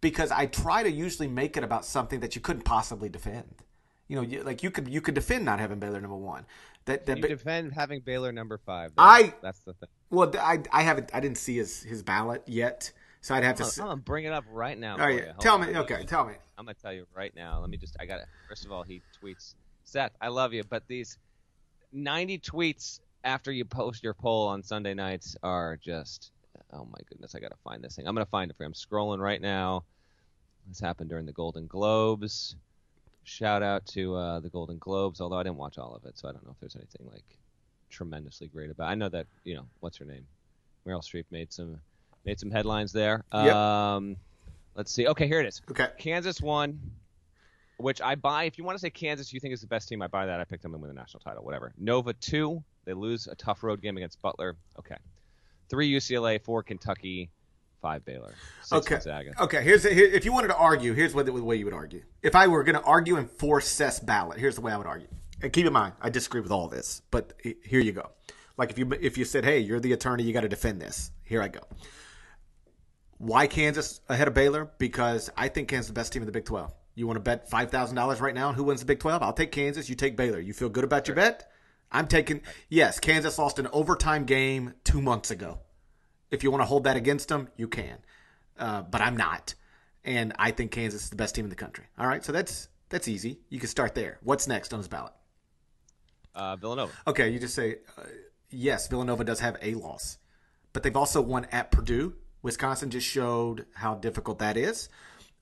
[0.00, 3.62] because I try to usually make it about something that you couldn't possibly defend.
[4.08, 6.46] You know, you, like you could you could defend not having Baylor number one.
[6.84, 8.92] That that You defend having Baylor number five.
[8.96, 9.88] I- That's, the thing.
[10.10, 13.64] well, I I haven't I didn't see his his ballot yet, so I'd have to.
[13.64, 14.96] I'm gonna bring it up right now.
[14.98, 15.66] Oh tell on.
[15.72, 15.76] me.
[15.78, 16.34] Okay, tell me.
[16.58, 17.60] I'm gonna tell you right now.
[17.60, 17.96] Let me just.
[17.98, 18.26] I got it.
[18.48, 19.54] First of all, he tweets,
[19.86, 21.16] Seth, I love you, but these
[21.92, 26.32] 90 tweets after you post your poll on Sunday nights are just.
[26.72, 28.06] Oh my goodness, I gotta find this thing.
[28.08, 28.66] I'm gonna find it for you.
[28.66, 29.84] I'm scrolling right now.
[30.66, 32.56] This happened during the Golden Globes.
[33.22, 36.28] Shout out to uh, the Golden Globes, although I didn't watch all of it, so
[36.28, 37.24] I don't know if there's anything like
[37.88, 38.88] tremendously great about.
[38.88, 40.26] I know that you know what's her name,
[40.86, 41.78] Meryl Streep made some
[42.24, 43.22] made some headlines there.
[43.32, 43.54] Yep.
[43.54, 44.16] Um,
[44.74, 45.06] let's see.
[45.06, 45.62] Okay, here it is.
[45.70, 45.88] Okay.
[45.98, 46.80] Kansas won,
[47.78, 48.44] which I buy.
[48.44, 50.40] If you want to say Kansas, you think is the best team, I buy that.
[50.40, 51.72] I picked them to win the national title, whatever.
[51.78, 54.56] Nova two, they lose a tough road game against Butler.
[54.78, 54.96] Okay,
[55.68, 57.30] three UCLA, four Kentucky,
[57.82, 58.94] five Baylor, six Okay.
[58.96, 59.42] Gonzaga.
[59.42, 59.62] Okay.
[59.62, 62.02] Here's here, if you wanted to argue, here's what the, the way you would argue.
[62.22, 64.86] If I were going to argue and force Seth's ballot, here's the way I would
[64.86, 65.08] argue.
[65.42, 68.10] And keep in mind, I disagree with all this, but here you go.
[68.56, 71.10] Like if you if you said, "Hey, you're the attorney, you got to defend this."
[71.24, 71.60] Here I go.
[73.18, 74.70] Why Kansas ahead of Baylor?
[74.78, 76.72] Because I think Kansas is the best team in the Big 12.
[76.96, 79.22] You want to bet five thousand dollars right now on who wins the Big 12?
[79.22, 79.88] I'll take Kansas.
[79.88, 80.40] You take Baylor.
[80.40, 81.52] You feel good about your bet?
[81.92, 82.40] I'm taking.
[82.70, 85.60] Yes, Kansas lost an overtime game two months ago.
[86.30, 87.98] If you want to hold that against them, you can.
[88.58, 89.54] Uh, but I'm not,
[90.04, 91.84] and I think Kansas is the best team in the country.
[91.98, 93.40] All right, so that's that's easy.
[93.50, 94.18] You can start there.
[94.22, 95.12] What's next on his ballot?
[96.34, 96.92] Uh, Villanova.
[97.06, 98.04] Okay, you just say uh,
[98.48, 98.88] yes.
[98.88, 100.16] Villanova does have a loss,
[100.72, 102.14] but they've also won at Purdue.
[102.40, 104.88] Wisconsin just showed how difficult that is.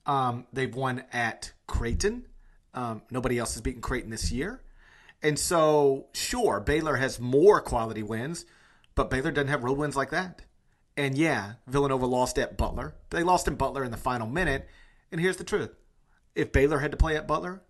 [0.05, 2.27] Um, they've won at Creighton.
[2.73, 4.61] Um, nobody else has beaten Creighton this year,
[5.23, 8.45] and so sure, Baylor has more quality wins,
[8.95, 10.41] but Baylor doesn't have road wins like that.
[10.97, 12.95] And yeah, Villanova lost at Butler.
[13.09, 14.67] They lost in Butler in the final minute.
[15.11, 15.73] And here's the truth:
[16.35, 17.63] if Baylor had to play at Butler,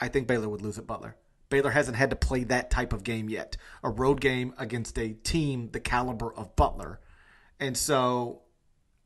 [0.00, 1.16] I think Baylor would lose at Butler.
[1.50, 5.12] Baylor hasn't had to play that type of game yet, a road game against a
[5.12, 7.00] team the caliber of Butler.
[7.58, 8.42] And so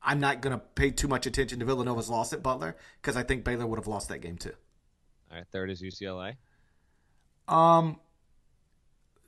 [0.03, 3.23] I'm not going to pay too much attention to Villanova's loss at Butler because I
[3.23, 4.53] think Baylor would have lost that game too.
[5.31, 6.35] All right, third is UCLA.
[7.47, 7.99] Um,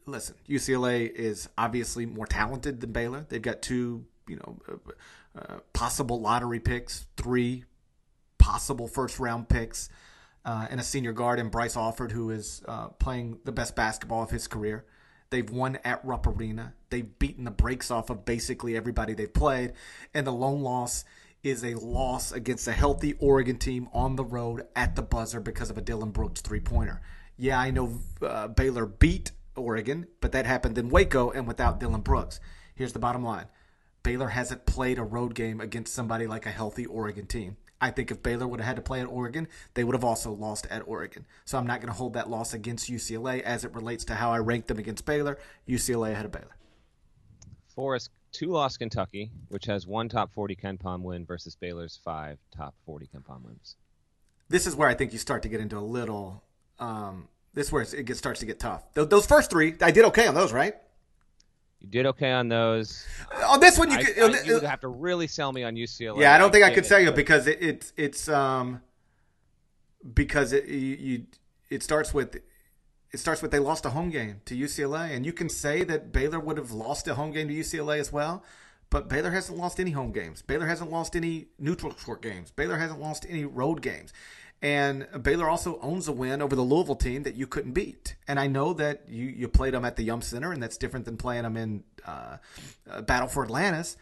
[0.05, 3.25] listen, UCLA is obviously more talented than Baylor.
[3.27, 7.65] They've got two, you know, uh, uh, possible lottery picks, three
[8.38, 9.89] possible first round picks,
[10.43, 14.23] uh, and a senior guard in Bryce Alford, who is uh, playing the best basketball
[14.23, 14.85] of his career.
[15.35, 16.75] They've won at Rupp Arena.
[16.89, 19.73] They've beaten the brakes off of basically everybody they've played,
[20.13, 21.03] and the lone loss
[21.43, 25.69] is a loss against a healthy Oregon team on the road at the buzzer because
[25.69, 27.01] of a Dillon Brooks three pointer.
[27.37, 31.99] Yeah, I know uh, Baylor beat Oregon, but that happened in Waco and without Dillon
[31.99, 32.39] Brooks.
[32.73, 33.47] Here's the bottom line
[34.03, 37.57] Baylor hasn't played a road game against somebody like a healthy Oregon team.
[37.81, 40.31] I think if Baylor would have had to play at Oregon, they would have also
[40.31, 41.25] lost at Oregon.
[41.43, 44.31] So I'm not going to hold that loss against UCLA as it relates to how
[44.31, 45.38] I rank them against Baylor.
[45.67, 46.55] UCLA ahead of Baylor.
[47.67, 52.38] Four is two lost Kentucky, which has one top 40 KenPom win versus Baylor's five
[52.55, 53.75] top 40 KenPom wins.
[54.47, 56.43] This is where I think you start to get into a little.
[56.79, 58.83] Um, this is where it gets, starts to get tough.
[58.93, 60.75] Those first three, I did okay on those, right?
[61.79, 63.05] You did okay on those.
[63.47, 64.17] On this one, you I, could.
[64.17, 66.21] I, you would have to really sell me on UCLA.
[66.21, 68.81] Yeah, I don't think I could it, tell you because it, it's it's um
[70.13, 71.25] because it you, you
[71.69, 72.38] it starts with
[73.11, 76.11] it starts with they lost a home game to UCLA, and you can say that
[76.11, 78.43] Baylor would have lost a home game to UCLA as well.
[78.89, 80.41] But Baylor hasn't lost any home games.
[80.41, 82.51] Baylor hasn't lost any neutral court games.
[82.51, 84.13] Baylor hasn't lost any road games.
[84.65, 88.15] And Baylor also owns a win over the Louisville team that you couldn't beat.
[88.28, 91.06] And I know that you, you played them at the Yum Center, and that's different
[91.06, 92.38] than playing them in uh,
[92.89, 93.95] uh, Battle for Atlantis.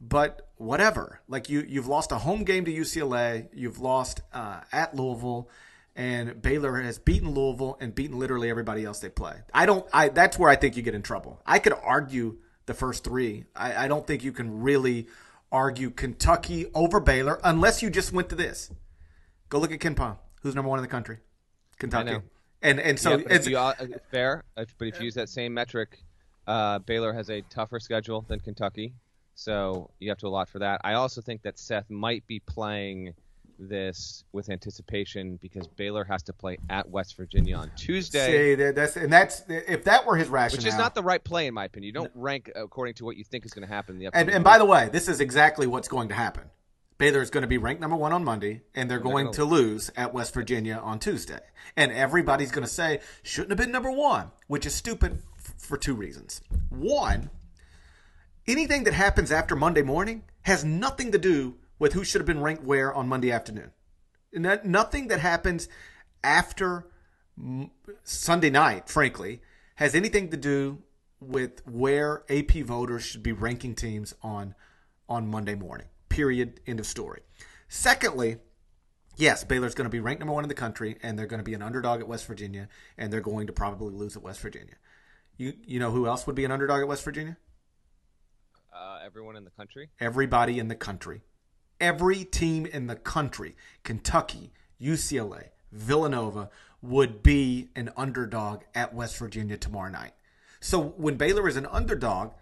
[0.00, 3.46] But whatever, like you, you've lost a home game to UCLA.
[3.54, 5.48] You've lost uh, at Louisville,
[5.94, 9.36] and Baylor has beaten Louisville and beaten literally everybody else they play.
[9.54, 9.86] I don't.
[9.92, 11.40] I that's where I think you get in trouble.
[11.46, 13.44] I could argue the first three.
[13.54, 15.06] I, I don't think you can really
[15.52, 18.72] argue Kentucky over Baylor unless you just went to this.
[19.48, 21.18] Go look at KenPom, who's number one in the country,
[21.78, 22.18] Kentucky.
[22.60, 23.74] And and so Yeah, it's, you, uh,
[24.10, 26.02] fair, if, but if you use that same metric,
[26.46, 28.94] uh, Baylor has a tougher schedule than Kentucky,
[29.34, 30.80] so you have to allot for that.
[30.82, 33.14] I also think that Seth might be playing
[33.60, 38.96] this with anticipation because Baylor has to play at West Virginia on Tuesday, see that's
[38.96, 40.58] and that's if that were his rationale.
[40.58, 41.86] which is not the right play in my opinion.
[41.86, 44.14] You don't rank according to what you think is going to happen in the And,
[44.14, 46.44] upcoming and by the way, this is exactly what's going to happen.
[46.98, 49.88] Baylor is going to be ranked number one on Monday, and they're going gonna lose
[49.96, 51.38] at West Virginia on Tuesday.
[51.76, 55.76] And everybody's going to say, shouldn't have been number one, which is stupid f- for
[55.76, 56.40] two reasons.
[56.70, 57.30] One,
[58.48, 62.42] anything that happens after Monday morning has nothing to do with who should have been
[62.42, 63.70] ranked where on Monday afternoon.
[64.32, 65.68] Nothing that happens
[66.24, 66.88] after
[68.02, 69.40] Sunday night, frankly,
[69.76, 70.82] has anything to do
[71.20, 74.56] with where AP voters should be ranking teams on
[75.08, 75.86] on Monday morning.
[76.08, 76.60] Period.
[76.66, 77.20] End of story.
[77.68, 78.38] Secondly,
[79.16, 81.44] yes, Baylor's going to be ranked number one in the country, and they're going to
[81.44, 84.74] be an underdog at West Virginia, and they're going to probably lose at West Virginia.
[85.36, 87.36] You you know who else would be an underdog at West Virginia?
[88.72, 89.88] Uh, everyone in the country.
[90.00, 91.22] Everybody in the country.
[91.80, 96.50] Every team in the country, Kentucky, UCLA, Villanova,
[96.82, 100.12] would be an underdog at West Virginia tomorrow night.
[100.60, 102.32] So when Baylor is an underdog,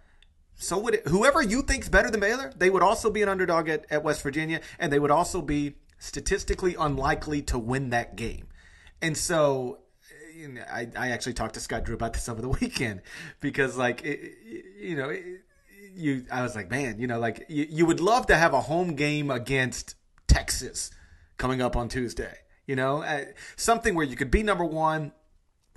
[0.57, 3.69] so would it, whoever you think's better than Baylor, they would also be an underdog
[3.69, 8.49] at, at West Virginia, and they would also be statistically unlikely to win that game.
[9.01, 9.81] And so
[10.37, 13.03] you know, I, I actually talked to Scott Drew about this over the weekend
[13.41, 14.35] because, like, it,
[14.79, 15.25] you know, it,
[15.95, 18.61] you I was like, man, you know, like you, you would love to have a
[18.61, 19.95] home game against
[20.27, 20.91] Texas
[21.39, 22.35] coming up on Tuesday.
[22.67, 23.25] You know, uh,
[23.57, 25.13] something where you could be number one,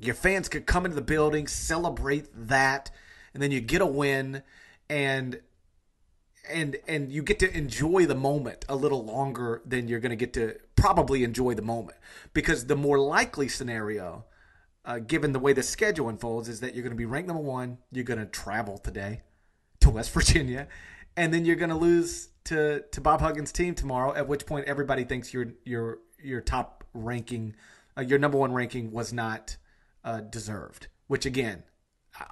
[0.02, 2.92] your fans could come into the building, celebrate that,
[3.34, 4.44] and then you get a win,
[4.90, 5.40] and
[6.50, 10.16] and and you get to enjoy the moment a little longer than you're going to
[10.16, 11.98] get to probably enjoy the moment.
[12.34, 14.26] Because the more likely scenario
[14.86, 17.44] uh, given the way the schedule unfolds is that you're going to be ranked number
[17.44, 19.22] one you're going to travel today
[19.80, 20.68] to west virginia
[21.16, 24.66] and then you're going to lose to to bob huggins team tomorrow at which point
[24.66, 27.56] everybody thinks your your your top ranking
[27.98, 29.58] uh, your number one ranking was not
[30.04, 30.88] uh, deserved.
[31.08, 31.64] Which again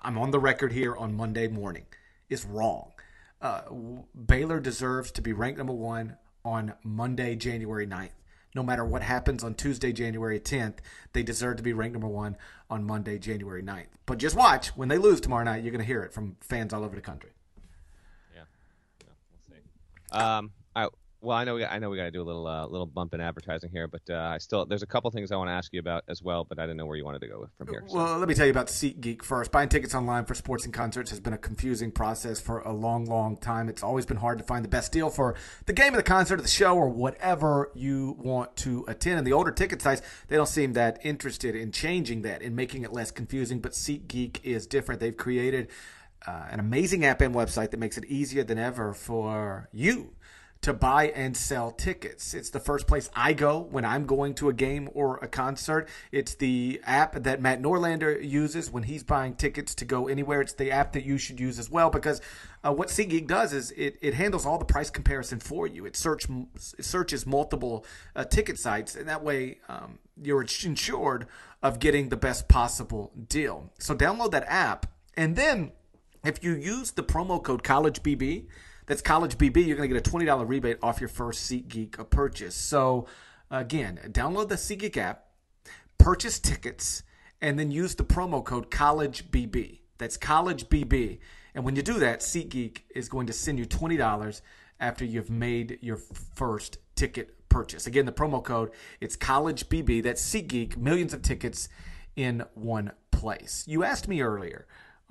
[0.04, 1.86] i'm on the record here on monday morning
[2.30, 2.92] is wrong
[3.42, 3.62] uh,
[4.26, 8.10] Baylor deserves to be ranked number one on Monday, January 9th.
[8.56, 10.78] No matter what happens on Tuesday, January 10th,
[11.13, 12.38] they deserve to be ranked number one
[12.70, 13.88] on Monday, January 9th.
[14.06, 14.70] But just watch.
[14.70, 17.02] When they lose tomorrow night, you're going to hear it from fans all over the
[17.02, 17.32] country.
[18.34, 18.42] Yeah.
[19.02, 20.18] yeah we'll see.
[20.18, 20.92] Um, all right.
[21.28, 22.86] Well, I know we got, I know we got to do a little uh, little
[22.86, 25.54] bump in advertising here, but uh, I still there's a couple things I want to
[25.54, 27.68] ask you about as well, but I didn't know where you wanted to go from
[27.68, 27.84] here.
[27.86, 27.98] So.
[27.98, 29.52] Well, let me tell you about SeatGeek first.
[29.52, 33.08] Buying tickets online for sports and concerts has been a confusing process for a long,
[33.08, 33.68] long time.
[33.68, 35.36] It's always been hard to find the best deal for
[35.66, 39.18] the game, of the concert, or the show, or whatever you want to attend.
[39.18, 42.84] And the older ticket sites, they don't seem that interested in changing that, in making
[42.84, 43.60] it less confusing.
[43.60, 45.02] But SeatGeek is different.
[45.02, 45.68] They've created
[46.26, 50.13] uh, an amazing app and website that makes it easier than ever for you
[50.62, 52.34] to buy and sell tickets.
[52.34, 55.88] It's the first place I go when I'm going to a game or a concert.
[56.12, 60.41] It's the app that Matt Norlander uses when he's buying tickets to go anywhere.
[60.41, 62.22] It's the app that you should use as well because
[62.63, 65.86] uh, what SeatGeek does is it, it handles all the price comparison for you.
[65.86, 71.28] It search it searches multiple uh, ticket sites, and that way um, you're insured
[71.62, 73.72] of getting the best possible deal.
[73.80, 75.72] So download that app, and then
[76.26, 78.48] if you use the promo code CollegeBB
[78.88, 82.56] that's College BB, you're going to get a $20 rebate off your first SeatGeek purchase.
[82.56, 83.06] So,
[83.52, 85.26] again, download the SeatGeek app,
[85.97, 87.04] purchase tickets,
[87.41, 89.82] and then use the promo code College BB.
[89.97, 91.19] That's College BB.
[91.54, 94.41] And when you do that, SeatGeek is going to send you $20
[94.80, 97.88] after you've made your first ticket purchase.
[97.88, 98.71] Again, the promo code,
[99.02, 100.04] it's College BB.
[100.04, 101.67] That's SeatGeek, millions of tickets
[102.15, 103.65] in one place.
[103.67, 104.65] You asked me earlier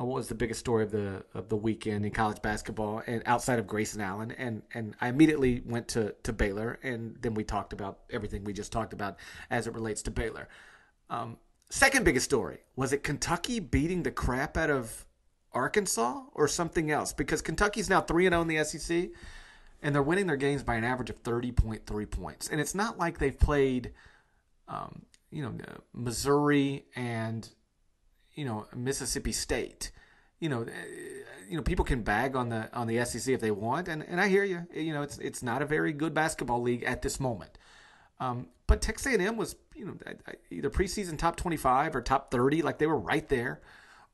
[0.04, 3.58] what was the biggest story of the of the weekend in college basketball and outside
[3.58, 7.72] of Grayson Allen and and I immediately went to to Baylor and then we talked
[7.72, 9.16] about everything we just talked about
[9.50, 10.48] as it relates to Baylor.
[11.08, 11.38] Um,
[11.70, 15.06] second biggest story was it Kentucky beating the crap out of
[15.52, 19.08] Arkansas or something else because Kentucky's now three and zero oh in the SEC
[19.82, 22.74] and they're winning their games by an average of thirty point three points and it's
[22.74, 23.92] not like they've played.
[24.68, 25.54] Um, you know,
[25.92, 27.48] Missouri and
[28.36, 29.90] you know Mississippi State.
[30.38, 30.72] You know, eh,
[31.48, 34.20] you know people can bag on the on the SEC if they want, and, and
[34.20, 34.66] I hear you.
[34.72, 37.58] You know, it's it's not a very good basketball league at this moment.
[38.20, 39.96] Um, but Texas A&M was you know
[40.50, 43.60] either preseason top twenty five or top thirty, like they were right there.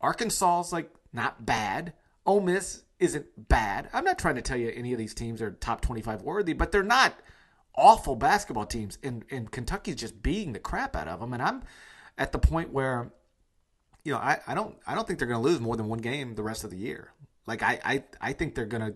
[0.01, 1.93] Arkansas's like not bad.
[2.25, 3.89] Ole Miss isn't bad.
[3.93, 6.71] I'm not trying to tell you any of these teams are top 25 worthy, but
[6.71, 7.15] they're not
[7.75, 8.97] awful basketball teams.
[9.03, 11.33] And, and Kentucky's just beating the crap out of them.
[11.33, 11.63] And I'm
[12.17, 13.13] at the point where
[14.05, 16.01] you know, I, I don't I don't think they're going to lose more than one
[16.01, 17.13] game the rest of the year.
[17.47, 18.95] Like I I, I think they're going to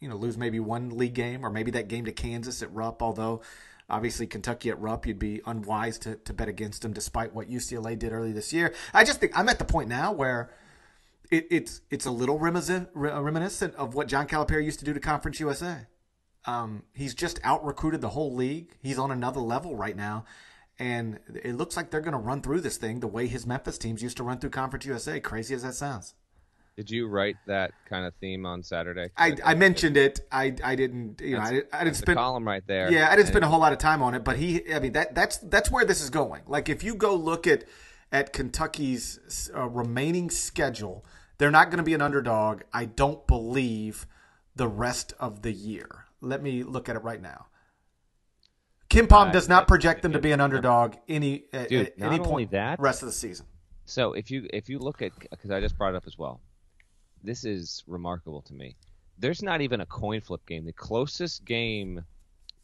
[0.00, 3.02] you know lose maybe one league game or maybe that game to Kansas at Rupp.
[3.02, 3.42] Although
[3.88, 7.98] obviously Kentucky at Rupp, you'd be unwise to, to bet against them despite what UCLA
[7.98, 8.74] did early this year.
[8.92, 10.50] I just think I'm at the point now where
[11.30, 15.00] it, it's it's a little reminiscent, reminiscent of what John Calipari used to do to
[15.00, 15.86] Conference USA.
[16.44, 18.76] Um, he's just out recruited the whole league.
[18.82, 20.24] He's on another level right now.
[20.78, 23.78] And it looks like they're going to run through this thing the way his Memphis
[23.78, 26.14] teams used to run through Conference USA, crazy as that sounds.
[26.76, 29.10] Did you write that kind of theme on Saturday?
[29.16, 30.20] I, I mentioned it.
[30.32, 32.90] I, I didn't you know I, didn't- I didn't spend column right there.
[32.90, 34.92] Yeah, I didn't spend a whole lot of time on it, but he I mean
[34.92, 36.42] that that's that's where this is going.
[36.46, 37.64] Like if you go look at
[38.10, 41.04] at Kentucky's uh, remaining schedule,
[41.36, 42.62] they're not going to be an underdog.
[42.72, 44.06] I don't believe
[44.56, 46.06] the rest of the year.
[46.22, 47.46] Let me look at it right now.
[48.92, 52.18] KenPom Uh, does not project them to be an underdog any at, Dude, at any
[52.18, 53.46] point that- rest of the season.
[53.84, 56.40] So if you if you look at because I just brought it up as well,
[57.22, 58.76] this is remarkable to me.
[59.18, 60.64] There's not even a coin flip game.
[60.64, 62.04] The closest game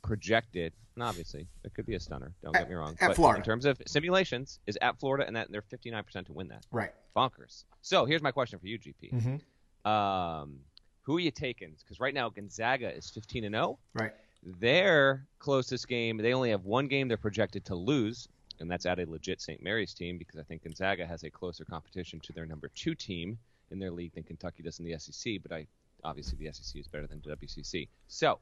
[0.02, 2.32] projected, and obviously it could be a stunner.
[2.42, 2.96] Don't At- get me wrong.
[3.00, 3.38] at but Florida.
[3.40, 6.64] in terms of simulations, is at Florida, and that they're 59% to win that.
[6.70, 6.92] Right.
[7.16, 7.64] Bonkers.
[7.82, 9.10] So here's my question for you, GP.
[9.12, 9.88] Mhm.
[9.90, 10.60] Um,
[11.02, 11.74] who are you taking?
[11.82, 13.78] Because right now Gonzaga is 15 and 0.
[13.94, 14.14] Right.
[14.42, 18.28] Their closest game, they only have one game they're projected to lose,
[18.60, 19.62] and that's at a legit St.
[19.62, 23.38] Mary's team because I think Gonzaga has a closer competition to their number two team
[23.70, 25.34] in their league than Kentucky does in the SEC.
[25.42, 25.66] But I
[26.04, 27.88] obviously the SEC is better than the WCC.
[28.06, 28.38] So,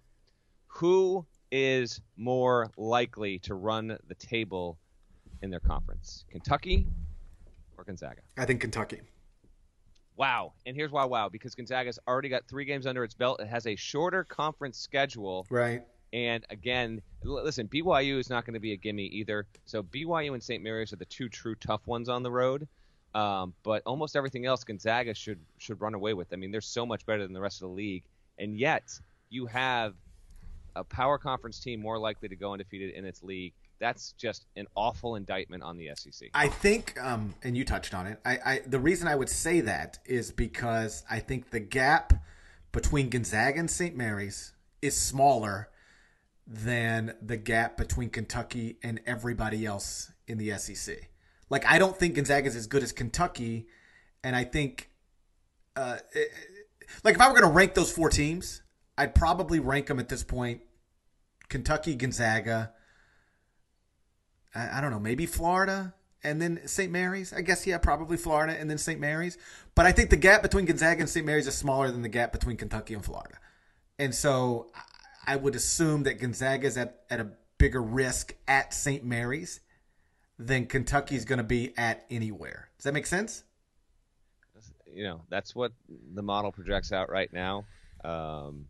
[0.68, 4.78] who is more likely to run the table
[5.42, 6.86] in their conference, Kentucky
[7.78, 8.20] or Gonzaga?
[8.36, 9.00] I think Kentucky.
[10.16, 10.54] Wow.
[10.64, 13.40] And here's why wow because Gonzaga's already got three games under its belt.
[13.40, 15.46] It has a shorter conference schedule.
[15.50, 15.82] Right.
[16.12, 19.46] And again, l- listen, BYU is not going to be a gimme either.
[19.64, 20.62] So BYU and St.
[20.62, 22.66] Mary's are the two true tough ones on the road.
[23.14, 26.32] Um, but almost everything else Gonzaga should should run away with.
[26.32, 28.04] I mean, they're so much better than the rest of the league,
[28.38, 28.92] and yet
[29.30, 29.94] you have
[30.74, 33.54] a power conference team more likely to go undefeated in its league.
[33.78, 36.30] That's just an awful indictment on the SEC.
[36.32, 38.18] I think, um, and you touched on it.
[38.24, 42.14] I, I the reason I would say that is because I think the gap
[42.72, 43.94] between Gonzaga and St.
[43.96, 45.68] Mary's is smaller
[46.46, 51.10] than the gap between Kentucky and everybody else in the SEC.
[51.50, 53.66] Like I don't think Gonzaga is as good as Kentucky,
[54.24, 54.90] and I think,
[55.76, 56.30] uh, it-
[57.04, 58.62] like if I were going to rank those four teams,
[58.96, 60.62] I'd probably rank them at this point:
[61.48, 62.72] Kentucky, Gonzaga.
[64.56, 65.94] I, I don't know, maybe Florida
[66.24, 66.90] and then St.
[66.90, 67.32] Mary's.
[67.32, 68.98] I guess yeah, probably Florida and then St.
[68.98, 69.38] Mary's.
[69.74, 71.24] But I think the gap between Gonzaga and St.
[71.26, 73.38] Mary's is smaller than the gap between Kentucky and Florida.
[73.98, 74.70] And so
[75.26, 77.28] I- would assume that Gonzaga is at, at a
[77.58, 79.04] bigger risk at St.
[79.04, 79.60] Mary's
[80.38, 82.70] than Kentucky's going to be at anywhere.
[82.78, 83.42] Does that make sense?
[84.92, 85.72] you know, that's what
[86.14, 87.66] the model projects out right now.
[88.02, 88.66] Um,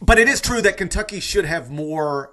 [0.00, 2.32] But it is true that Kentucky should have more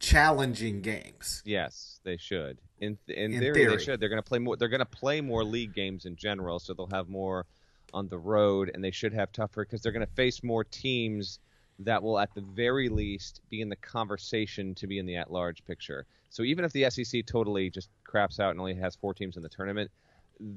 [0.00, 1.42] challenging games.
[1.44, 2.58] Yes, they should.
[2.80, 3.76] In in, In theory, theory.
[3.76, 4.00] they should.
[4.00, 4.56] They're going to play more.
[4.56, 7.46] They're going to play more league games in general, so they'll have more
[7.92, 11.38] on the road, and they should have tougher because they're going to face more teams
[11.80, 15.64] that will, at the very least, be in the conversation to be in the at-large
[15.64, 16.04] picture.
[16.28, 19.42] So even if the SEC totally just craps out and only has four teams in
[19.42, 19.90] the tournament,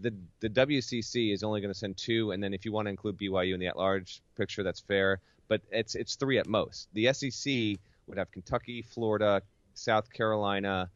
[0.01, 2.89] the the WCC is only going to send two, and then if you want to
[2.89, 5.19] include BYU in the at-large picture, that's fair.
[5.49, 6.87] But it's it's three at most.
[6.93, 7.77] The SEC
[8.07, 9.41] would have Kentucky, Florida,
[9.73, 10.89] South Carolina,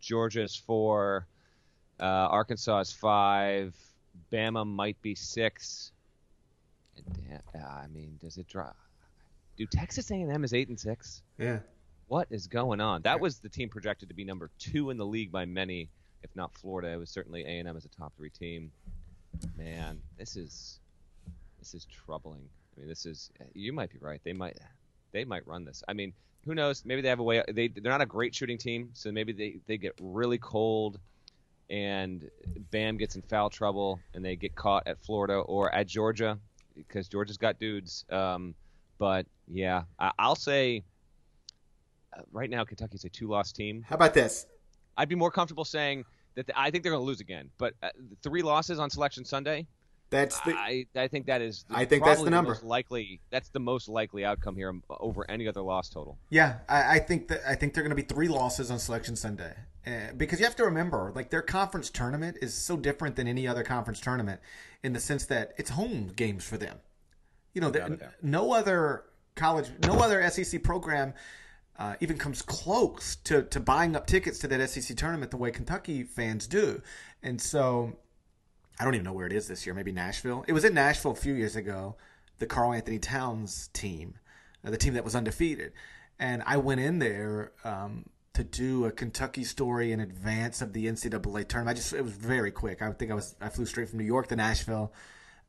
[0.00, 1.26] Georgia is four,
[2.00, 3.74] uh, Arkansas is five,
[4.32, 5.92] Bama might be six.
[6.98, 8.76] Uh, I mean, does it drop?
[9.56, 11.22] Do Texas A&M is eight and six?
[11.38, 11.60] Yeah.
[12.06, 13.02] What is going on?
[13.02, 15.90] That was the team projected to be number two in the league by many,
[16.22, 16.88] if not Florida.
[16.88, 18.70] It was certainly A&M as a top three team.
[19.56, 20.80] Man, this is
[21.58, 22.48] this is troubling.
[22.76, 24.20] I mean, this is you might be right.
[24.24, 24.58] They might
[25.12, 25.82] they might run this.
[25.86, 26.12] I mean,
[26.44, 26.84] who knows?
[26.84, 27.42] Maybe they have a way.
[27.52, 30.98] They they're not a great shooting team, so maybe they they get really cold,
[31.68, 32.28] and
[32.70, 36.38] Bam gets in foul trouble, and they get caught at Florida or at Georgia
[36.76, 38.04] because Georgia's got dudes.
[38.10, 38.54] Um,
[38.98, 40.84] but yeah, I, I'll say
[42.16, 43.84] uh, right now Kentucky's a two-loss team.
[43.86, 44.46] How about this?
[44.96, 47.50] I'd be more comfortable saying that the, I think they're going to lose again.
[47.58, 47.90] But uh,
[48.22, 49.66] three losses on Selection Sunday,
[50.10, 51.64] That's the I, I think that is.
[51.70, 52.52] I think that's the number.
[52.52, 53.20] most likely.
[53.30, 56.18] That's the most likely outcome here over any other loss total.
[56.30, 59.16] Yeah, I, I think that I think they're going to be three losses on Selection
[59.16, 59.54] Sunday
[59.86, 63.46] uh, because you have to remember, like their conference tournament is so different than any
[63.46, 64.40] other conference tournament
[64.82, 66.78] in the sense that it's home games for them.
[67.52, 69.04] You know, the, no other
[69.34, 71.14] college, no other SEC program
[71.78, 75.50] uh, even comes close to to buying up tickets to that SEC tournament the way
[75.50, 76.80] Kentucky fans do,
[77.22, 77.96] and so.
[78.78, 79.74] I don't even know where it is this year.
[79.74, 80.44] Maybe Nashville.
[80.46, 81.96] It was in Nashville a few years ago.
[82.38, 84.14] The Karl-Anthony Towns team,
[84.64, 85.72] uh, the team that was undefeated,
[86.20, 90.86] and I went in there um, to do a Kentucky story in advance of the
[90.86, 91.68] NCAA tournament.
[91.68, 92.80] I just it was very quick.
[92.80, 94.92] I think I was I flew straight from New York to Nashville,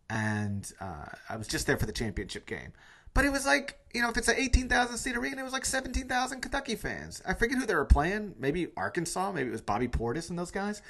[0.09, 2.73] and uh, I was just there for the championship game.
[3.13, 5.53] But it was like you know if it's an eighteen thousand seat arena, it was
[5.53, 7.21] like seventeen thousand Kentucky fans.
[7.27, 8.33] I forget who they were playing.
[8.39, 9.31] Maybe Arkansas.
[9.31, 10.81] Maybe it was Bobby Portis and those guys.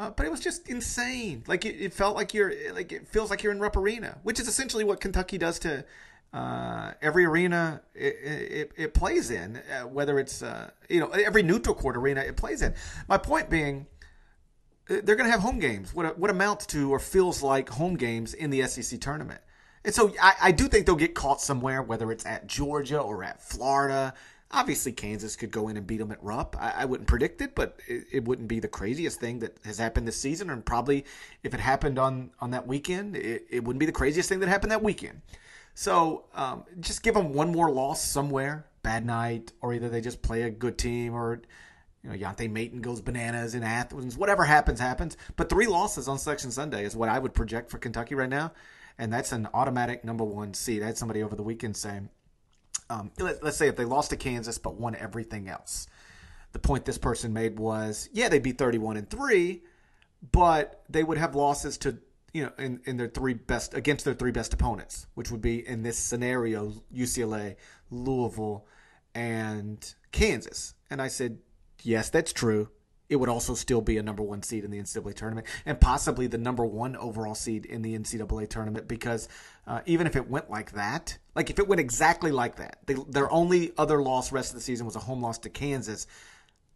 [0.00, 1.44] Uh, but it was just insane.
[1.46, 4.40] Like it, it, felt like you're like it feels like you're in Rupp Arena, which
[4.40, 5.84] is essentially what Kentucky does to
[6.32, 11.42] uh, every arena it, it, it plays in, uh, whether it's uh, you know every
[11.42, 12.72] neutral court arena it plays in.
[13.08, 13.86] My point being,
[14.88, 15.92] uh, they're going to have home games.
[15.92, 19.42] What what amounts to or feels like home games in the SEC tournament.
[19.84, 23.22] And so I, I do think they'll get caught somewhere, whether it's at Georgia or
[23.22, 24.14] at Florida.
[24.52, 26.56] Obviously, Kansas could go in and beat them at Rupp.
[26.58, 29.78] I, I wouldn't predict it, but it, it, wouldn't be the craziest thing that has
[29.78, 30.50] happened this season.
[30.50, 31.04] And probably,
[31.44, 34.48] if it happened on on that weekend, it, it wouldn't be the craziest thing that
[34.48, 35.22] happened that weekend.
[35.74, 40.20] So um, just give them one more loss somewhere, bad night, or either they just
[40.20, 41.42] play a good team, or
[42.02, 44.16] you know Yante Maten goes bananas in Athens.
[44.16, 45.16] Whatever happens, happens.
[45.36, 48.52] But three losses on Selection Sunday is what I would project for Kentucky right now,
[48.98, 50.82] and that's an automatic number one seed.
[50.82, 52.08] I had somebody over the weekend saying
[52.90, 55.86] um, let, us say if they lost to Kansas but won everything else.
[56.52, 59.62] The point this person made was, yeah, they'd be 31 and 3,
[60.32, 61.98] but they would have losses to,
[62.34, 65.66] you know, in, in their three best, against their three best opponents, which would be
[65.66, 67.54] in this scenario, UCLA,
[67.90, 68.66] Louisville,
[69.14, 70.74] and Kansas.
[70.90, 71.38] And I said,
[71.82, 72.68] yes, that's true
[73.10, 76.28] it would also still be a number one seed in the NCAA tournament and possibly
[76.28, 79.28] the number one overall seed in the NCAA tournament because
[79.66, 82.94] uh, even if it went like that, like if it went exactly like that, they,
[83.08, 86.06] their only other loss rest of the season was a home loss to Kansas.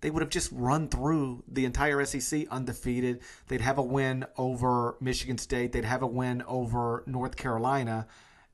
[0.01, 3.21] They would have just run through the entire SEC undefeated.
[3.47, 5.73] They'd have a win over Michigan State.
[5.73, 8.07] They'd have a win over North Carolina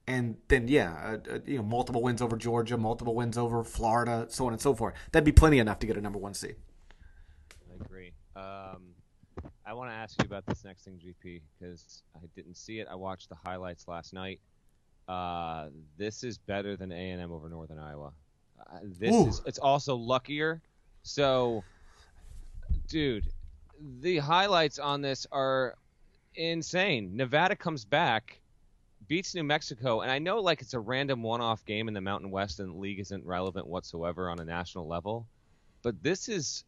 [0.07, 4.27] and then yeah, uh, uh, you know, multiple wins over Georgia, multiple wins over Florida,
[4.29, 4.95] so on and so forth.
[5.13, 6.57] That'd be plenty enough to get a number one seed.
[8.37, 8.95] Um,
[9.65, 12.89] I want to ask you about this next thing, GP, because I didn't see it.
[12.91, 14.41] I watched the highlights last night.
[15.09, 18.13] Uh, this is better than A and M over Northern Iowa.
[18.61, 19.29] Uh, this Ooh.
[19.29, 19.43] is.
[19.47, 20.61] It's also luckier.
[21.03, 21.65] So,
[22.89, 23.27] dude,
[24.01, 25.75] the highlights on this are
[26.35, 27.17] insane.
[27.17, 28.41] Nevada comes back,
[29.09, 32.31] beats New Mexico, and I know like it's a random one-off game in the Mountain
[32.31, 35.27] West, and the league isn't relevant whatsoever on a national level.
[35.83, 36.65] But this is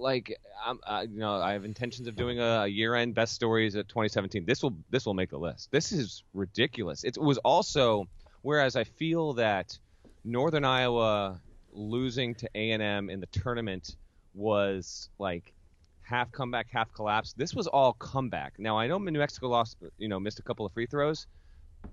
[0.00, 3.76] like I'm, uh, you know, I have intentions of doing a, a, year-end best stories
[3.76, 4.44] at 2017.
[4.44, 5.70] This will this will make the list.
[5.70, 7.04] This is ridiculous.
[7.04, 8.08] It was also
[8.42, 9.78] whereas I feel that
[10.24, 11.40] Northern Iowa
[11.72, 13.96] losing to A&M in the tournament
[14.34, 15.52] was like
[16.02, 17.32] half comeback, half collapse.
[17.34, 18.54] This was all comeback.
[18.58, 21.26] Now I know New Mexico lost, you know, missed a couple of free throws,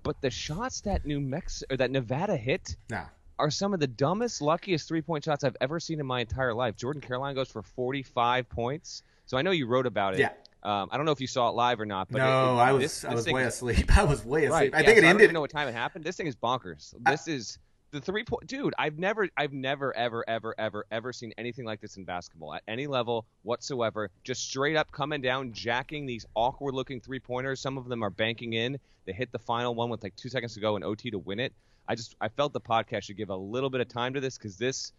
[0.02, 3.06] but the shots that New Mexico or that Nevada hit, nah
[3.38, 6.54] are some of the dumbest, luckiest three point shots I've ever seen in my entire
[6.54, 6.76] life.
[6.76, 9.02] Jordan Caroline goes for 45 points.
[9.26, 10.20] So I know you wrote about it.
[10.20, 10.30] Yeah.
[10.62, 12.08] Um, I don't know if you saw it live or not.
[12.10, 13.96] But no, it, it, I was this, I was way is, asleep.
[13.96, 14.72] I was way asleep.
[14.72, 15.08] Right, I think it so ended.
[15.08, 16.04] I don't even know what time it happened.
[16.04, 16.94] This thing is bonkers.
[17.04, 17.58] This I, is
[17.90, 21.80] the three point dude i've never i've never ever ever ever ever seen anything like
[21.80, 26.74] this in basketball at any level whatsoever just straight up coming down jacking these awkward
[26.74, 30.02] looking three pointers some of them are banking in they hit the final one with
[30.02, 31.54] like two seconds to go in ot to win it
[31.88, 34.36] I just I felt the podcast should give a little bit of time to this
[34.36, 34.92] because this,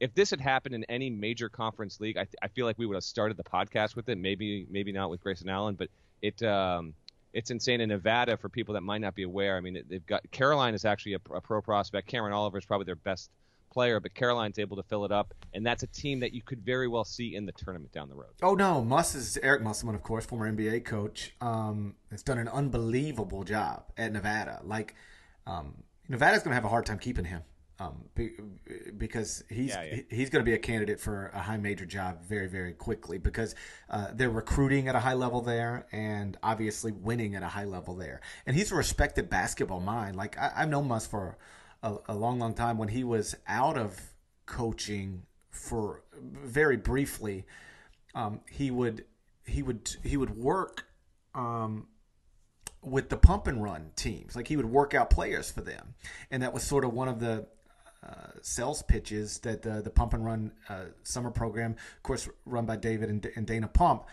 [0.00, 2.86] if this had happened in any major conference league, I, th- I feel like we
[2.86, 4.18] would have started the podcast with it.
[4.18, 5.88] Maybe maybe not with Grayson Allen, but
[6.20, 6.94] it um,
[7.32, 9.56] it's insane in Nevada for people that might not be aware.
[9.56, 12.08] I mean, they've got Caroline is actually a, a pro prospect.
[12.08, 13.30] Cameron Oliver is probably their best
[13.70, 16.64] player, but Caroline's able to fill it up, and that's a team that you could
[16.64, 18.30] very well see in the tournament down the road.
[18.42, 22.48] Oh no, Muss is Eric Musselman, of course, former NBA coach, um, has done an
[22.48, 24.60] unbelievable job at Nevada.
[24.64, 24.94] Like,
[25.46, 27.42] um, Nevada's going to have a hard time keeping him
[27.80, 28.04] um,
[28.96, 30.00] because he's yeah, yeah.
[30.08, 33.54] he's going to be a candidate for a high major job very very quickly because
[33.90, 37.96] uh, they're recruiting at a high level there and obviously winning at a high level
[37.96, 38.20] there.
[38.46, 40.14] And he's a respected basketball mind.
[40.16, 41.36] Like I, have known Muss for
[41.82, 42.78] a, a long long time.
[42.78, 44.00] When he was out of
[44.46, 47.44] coaching for very briefly,
[48.14, 49.04] um, he would
[49.46, 50.86] he would he would work
[51.34, 51.88] um,
[52.84, 54.36] with the pump and run teams.
[54.36, 55.94] Like he would work out players for them,
[56.30, 57.46] and that was sort of one of the
[58.06, 62.66] uh, sales pitches that the the pump and run uh, summer program, of course, run
[62.66, 64.04] by David and, and Dana Pump.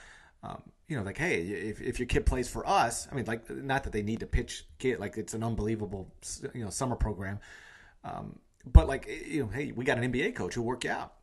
[0.43, 3.49] Um, you know, like, hey, if, if your kid plays for us, I mean, like,
[3.49, 6.11] not that they need to pitch kid, like, it's an unbelievable,
[6.53, 7.39] you know, summer program.
[8.03, 11.13] Um, but like, you know, hey, we got an NBA coach who work you out.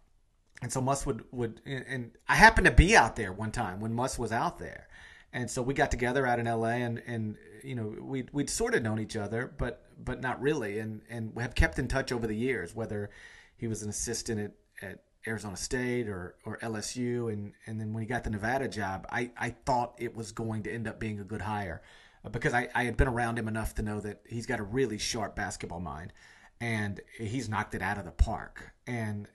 [0.62, 3.92] And so Muss would, would, and I happened to be out there one time when
[3.92, 4.88] Muss was out there
[5.32, 8.74] and so we got together out in LA and and you know we we'd sort
[8.74, 12.26] of known each other but but not really and and have kept in touch over
[12.26, 13.10] the years whether
[13.56, 18.02] he was an assistant at, at Arizona State or or LSU and and then when
[18.02, 21.20] he got the Nevada job I I thought it was going to end up being
[21.20, 21.82] a good hire
[22.24, 24.64] uh, because I I had been around him enough to know that he's got a
[24.64, 26.12] really sharp basketball mind
[26.60, 28.72] and he's knocked it out of the park.
[28.86, 29.28] And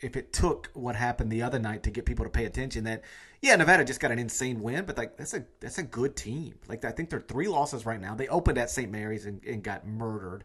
[0.00, 3.02] if it took what happened the other night to get people to pay attention, that
[3.40, 6.54] yeah, Nevada just got an insane win, but like that's a that's a good team.
[6.68, 8.14] Like I think they're three losses right now.
[8.14, 8.90] They opened at St.
[8.90, 10.44] Mary's and, and got murdered.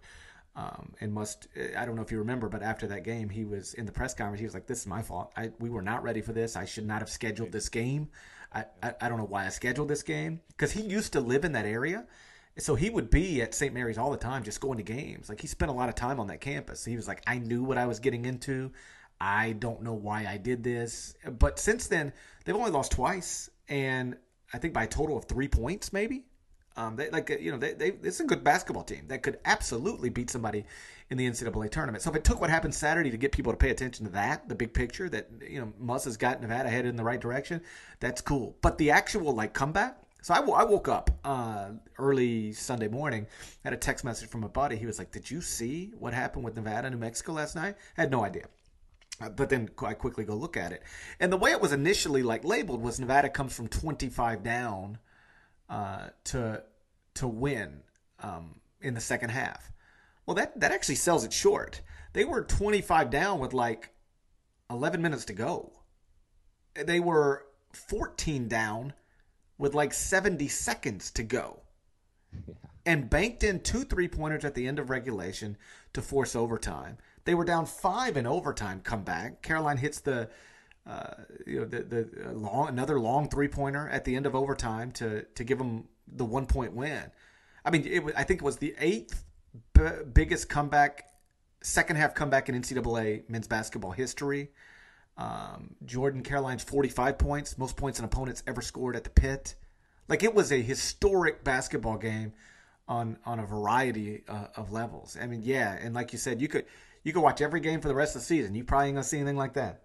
[0.54, 1.38] Um, and Muss
[1.78, 4.14] I don't know if you remember, but after that game, he was in the press
[4.14, 4.40] conference.
[4.40, 5.32] He was like, "This is my fault.
[5.38, 6.56] I, we were not ready for this.
[6.58, 8.10] I should not have scheduled this game.
[8.54, 11.46] I, I, I don't know why I scheduled this game because he used to live
[11.46, 12.06] in that area,
[12.58, 13.74] so he would be at St.
[13.74, 15.30] Mary's all the time, just going to games.
[15.30, 16.84] Like he spent a lot of time on that campus.
[16.84, 18.72] He was like, I knew what I was getting into.
[19.24, 22.12] I don't know why I did this, but since then
[22.44, 24.16] they've only lost twice, and
[24.52, 26.26] I think by a total of three points, maybe.
[26.76, 30.10] Um, they like you know they, they it's a good basketball team that could absolutely
[30.10, 30.66] beat somebody
[31.12, 32.02] in the NCAA tournament.
[32.02, 34.50] So if it took what happened Saturday to get people to pay attention to that,
[34.50, 37.62] the big picture that you know Muss has got Nevada headed in the right direction,
[38.00, 38.56] that's cool.
[38.64, 39.98] But the actual like comeback.
[40.24, 43.28] So I, I woke up uh, early Sunday morning,
[43.64, 44.78] had a text message from a buddy.
[44.78, 48.02] He was like, "Did you see what happened with Nevada, New Mexico last night?" I
[48.02, 48.46] had no idea.
[49.30, 50.84] But then I quickly go look at it,
[51.20, 54.98] and the way it was initially like labeled was Nevada comes from 25 down
[55.70, 56.64] uh, to
[57.16, 57.82] to win
[58.22, 59.72] um, in the second half.
[60.26, 61.82] Well, that that actually sells it short.
[62.14, 63.92] They were 25 down with like
[64.70, 65.72] 11 minutes to go.
[66.74, 68.94] They were 14 down
[69.58, 71.62] with like 70 seconds to go.
[72.48, 72.54] Yeah.
[72.84, 75.58] And banked in two three pointers at the end of regulation
[75.94, 76.98] to force overtime.
[77.26, 78.82] They were down five in overtime.
[78.84, 79.42] Come back.
[79.42, 80.30] Caroline hits the
[80.88, 81.14] uh,
[81.46, 84.92] you know the the uh, long another long three pointer at the end of overtime
[84.94, 87.12] to to give them the one point win.
[87.64, 89.24] I mean, it was, I think it was the eighth
[89.74, 91.12] b- biggest comeback,
[91.62, 94.50] second half comeback in NCAA men's basketball history.
[95.18, 99.56] Um, Jordan Caroline's 45 points, most points an opponent's ever scored at the pit.
[100.08, 102.34] Like it was a historic basketball game
[102.88, 105.18] on on a variety uh, of levels.
[105.22, 106.66] I mean, yeah, and like you said, you could
[107.04, 108.56] you could watch every game for the rest of the season.
[108.56, 109.84] You probably ain't gonna see anything like that.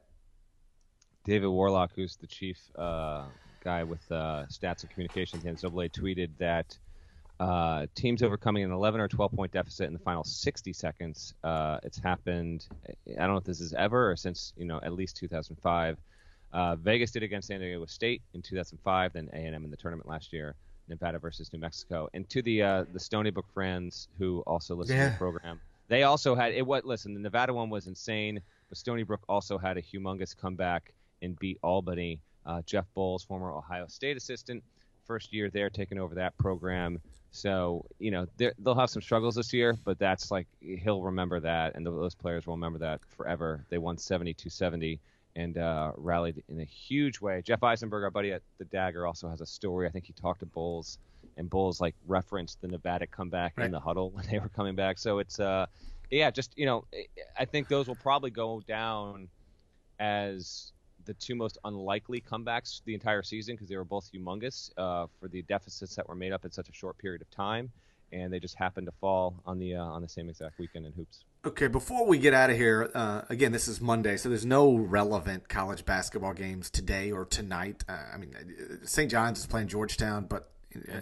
[1.24, 3.24] David Worlock, who's the chief uh,
[3.64, 6.78] guy with uh, stats and communications at NCAA, tweeted that
[7.40, 11.34] uh, teams overcoming an 11 or 12 point deficit in the final 60 seconds.
[11.42, 12.66] Uh, it's happened.
[13.08, 15.98] I don't know if this is ever or since you know at least 2005.
[16.52, 20.32] Uh, Vegas did against San Diego State in 2005, then A&M in the tournament last
[20.32, 20.54] year.
[20.88, 22.08] Nevada versus New Mexico.
[22.14, 25.06] And to the uh, the Stony Brook friends who also listen yeah.
[25.06, 26.66] to the program, they also had it.
[26.66, 30.92] What listen, the Nevada one was insane, but Stony Brook also had a humongous comeback
[31.22, 32.20] and beat Albany.
[32.44, 34.62] Uh, Jeff Boals, former Ohio State assistant,
[35.04, 37.00] first year there, taking over that program.
[37.32, 41.74] So you know they'll have some struggles this year, but that's like he'll remember that,
[41.74, 43.64] and those players will remember that forever.
[43.68, 44.98] They won 72-70
[45.36, 47.42] and uh, rallied in a huge way.
[47.44, 49.86] Jeff Eisenberg, our buddy at the Dagger, also has a story.
[49.86, 50.96] I think he talked to Boals,
[51.36, 53.66] and Boals like referenced the Nevada comeback right.
[53.66, 54.98] in the huddle when they were coming back.
[54.98, 55.66] So it's uh,
[56.10, 56.84] yeah, just you know,
[57.38, 59.28] I think those will probably go down
[59.98, 60.72] as
[61.04, 65.28] the two most unlikely comebacks the entire season because they were both humongous uh, for
[65.28, 67.70] the deficits that were made up in such a short period of time,
[68.12, 70.92] and they just happened to fall on the uh, on the same exact weekend in
[70.92, 71.24] hoops.
[71.44, 74.74] Okay, before we get out of here, uh, again, this is Monday, so there's no
[74.74, 77.84] relevant college basketball games today or tonight.
[77.88, 78.34] Uh, I mean,
[78.82, 79.08] St.
[79.08, 80.55] John's is playing Georgetown, but uh,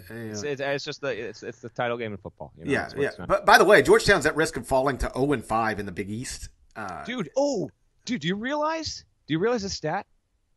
[0.09, 2.51] it's, it's, it's, just the it's, it's the title game in football.
[2.57, 3.25] You know, yeah, yeah.
[3.27, 5.91] But by the way, Georgetown's at risk of falling to 0 and 5 in the
[5.91, 6.49] Big East.
[6.75, 7.69] Uh, dude, oh,
[8.05, 10.05] dude, do you realize do you realize a stat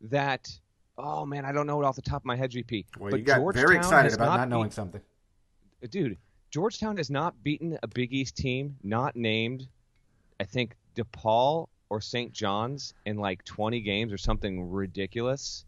[0.01, 0.49] that?
[0.97, 2.85] Oh man, I don't know it off the top of my head, GP.
[2.97, 5.01] Well, but you got very excited about not, not knowing something.
[5.89, 6.17] Dude,
[6.51, 9.67] Georgetown has not beaten a Big East team not named,
[10.39, 12.31] I think DePaul or St.
[12.31, 15.65] John's in like 20 games or something ridiculous.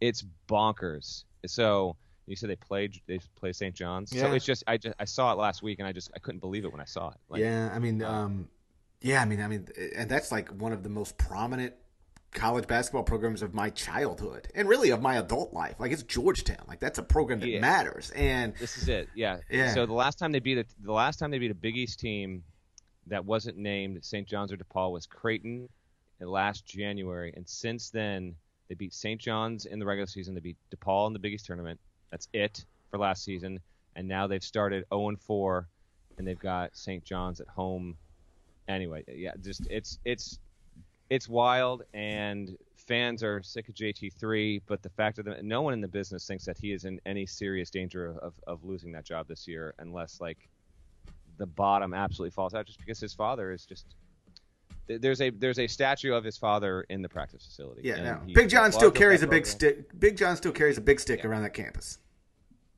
[0.00, 1.24] It's bonkers.
[1.46, 1.96] So
[2.26, 3.74] you said they played they play St.
[3.74, 4.12] John's.
[4.12, 4.22] Yeah.
[4.22, 6.40] So it's just I just I saw it last week and I just I couldn't
[6.40, 7.16] believe it when I saw it.
[7.28, 8.48] Like, yeah, I mean, um,
[9.00, 9.66] yeah, I mean, I mean,
[9.96, 11.74] and that's like one of the most prominent
[12.32, 15.76] college basketball programs of my childhood and really of my adult life.
[15.78, 16.64] Like it's Georgetown.
[16.66, 17.60] Like that's a program that yeah.
[17.60, 18.10] matters.
[18.14, 19.08] And this is it.
[19.14, 19.38] Yeah.
[19.50, 19.74] Yeah.
[19.74, 22.00] So the last time they beat a, the last time they beat a Big East
[22.00, 22.42] team
[23.08, 24.26] that wasn't named St.
[24.26, 25.68] John's or DePaul was Creighton
[26.20, 28.36] last January, and since then
[28.68, 29.20] they beat St.
[29.20, 30.34] John's in the regular season.
[30.34, 31.80] They beat DePaul in the Big East tournament.
[32.12, 33.58] That's it for last season.
[33.96, 35.66] And now they've started 0 and 4,
[36.18, 37.04] and they've got St.
[37.04, 37.96] John's at home.
[38.68, 40.38] Anyway, yeah, just it's it's
[41.10, 44.62] it's wild, and fans are sick of JT3.
[44.66, 47.26] But the fact that no one in the business thinks that he is in any
[47.26, 50.48] serious danger of, of losing that job this year, unless like
[51.38, 53.96] the bottom absolutely falls out, just because his father is just
[54.86, 57.82] there's a there's a statue of his father in the practice facility.
[57.84, 58.20] Yeah, no.
[58.34, 59.98] Big John still carries a big stick.
[59.98, 61.28] Big John still carries a big stick yeah.
[61.28, 61.98] around that campus.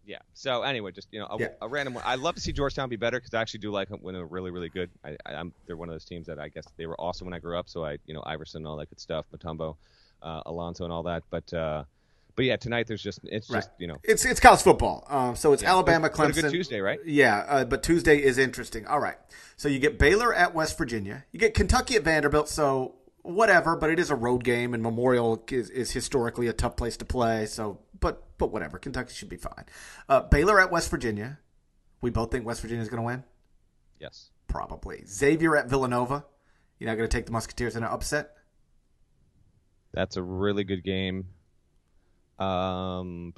[0.06, 0.18] Yeah.
[0.34, 1.48] So anyway, just you know, a, Yeah.
[1.62, 2.04] a random one.
[2.06, 4.24] I love to see Georgetown be better because I actually do like them when they're
[4.26, 4.90] really, really good.
[5.04, 7.38] I, I'm they're one of those teams that I guess they were awesome when I
[7.38, 7.68] grew up.
[7.68, 9.76] So I, you know, Iverson and all that good stuff, Mutombo,
[10.22, 11.22] uh, Alonzo and all that.
[11.30, 11.84] But uh,
[12.36, 15.04] but yeah, tonight there's just it's just you know It's it's college football.
[15.08, 16.18] Um, so it's Alabama, Clemson.
[16.18, 16.98] What a good Tuesday, right?
[17.06, 18.86] Yeah, uh, but Tuesday is interesting.
[18.86, 19.16] All right.
[19.56, 21.24] So you get Baylor at West Virginia.
[21.32, 22.48] You get Kentucky at Vanderbilt.
[22.48, 26.76] So whatever, but it is a road game, and Memorial is, is historically a tough
[26.76, 27.46] place to play.
[27.46, 28.78] So, but but whatever.
[28.78, 29.64] Kentucky should be fine.
[30.08, 31.38] Uh, Baylor at West Virginia.
[32.00, 33.24] We both think West Virginia is going to win.
[33.98, 34.30] Yes.
[34.46, 35.04] Probably.
[35.06, 36.24] Xavier at Villanova.
[36.78, 38.36] You're not going to take the Musketeers in an upset.
[39.92, 41.26] That's a really good game.
[42.38, 43.32] Um,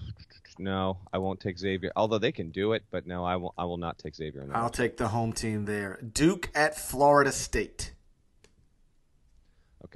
[0.59, 1.93] no, I won't take Xavier.
[1.95, 3.55] Although they can do it, but no, I will.
[3.57, 4.49] I will not take Xavier.
[4.53, 6.01] I'll take the home team there.
[6.01, 7.93] Duke at Florida State.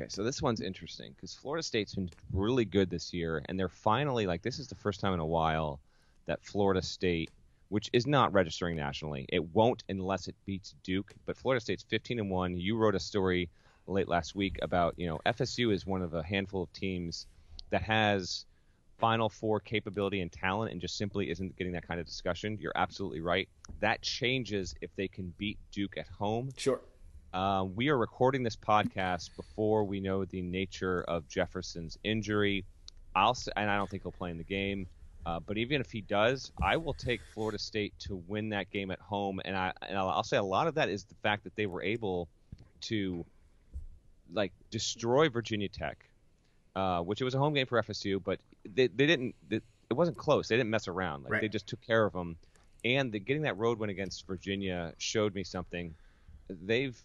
[0.01, 3.69] Okay, so this one's interesting because Florida State's been really good this year, and they're
[3.69, 5.79] finally like this is the first time in a while
[6.25, 7.31] that Florida State,
[7.69, 11.13] which is not registering nationally, it won't unless it beats Duke.
[11.27, 12.57] But Florida State's 15 and one.
[12.57, 13.51] You wrote a story
[13.87, 17.27] late last week about you know FSU is one of a handful of teams
[17.69, 18.47] that has
[18.97, 22.57] Final Four capability and talent, and just simply isn't getting that kind of discussion.
[22.59, 23.51] You're absolutely right.
[23.81, 26.53] That changes if they can beat Duke at home.
[26.57, 26.81] Sure.
[27.33, 32.64] Uh, we are recording this podcast before we know the nature of Jefferson's injury.
[33.14, 34.87] I'll and I don't think he'll play in the game.
[35.26, 38.91] Uh, but even if he does, I will take Florida State to win that game
[38.91, 39.41] at home.
[39.45, 41.66] And I and I'll, I'll say a lot of that is the fact that they
[41.66, 42.28] were able
[42.83, 43.24] to
[44.33, 46.05] like destroy Virginia Tech,
[46.74, 49.35] uh, which it was a home game for FSU, but they, they didn't.
[49.51, 50.49] It wasn't close.
[50.49, 51.24] They didn't mess around.
[51.24, 51.41] Like Right.
[51.43, 52.37] they just took care of them.
[52.85, 55.95] And the, getting that road win against Virginia showed me something.
[56.49, 57.01] They've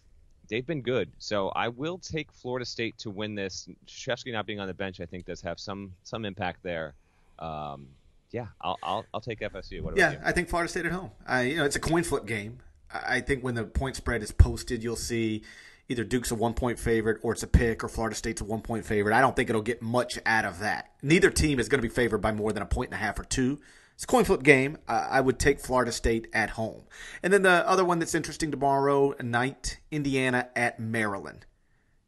[0.48, 1.10] they've been good.
[1.18, 3.68] So I will take Florida State to win this.
[3.86, 6.94] Shevsky not being on the bench, I think, does have some some impact there.
[7.38, 7.88] Um,
[8.30, 9.82] yeah, I'll, I'll I'll take FSU.
[9.82, 10.16] What Yeah?
[10.24, 11.10] I think Florida State at home.
[11.26, 12.58] I, you know, it's a coin flip game.
[12.92, 15.42] I I think when the point spread is posted, you'll see
[15.88, 18.60] either Duke's a one point favorite or it's a pick, or Florida State's a one
[18.60, 19.14] point favorite.
[19.14, 20.92] I don't think it'll get much out of that.
[21.02, 23.18] Neither team is going to be favored by more than a point and a half
[23.18, 23.60] or two.
[23.96, 24.76] It's a coin flip game.
[24.86, 26.82] I would take Florida State at home.
[27.22, 31.46] And then the other one that's interesting tomorrow night, Indiana at Maryland.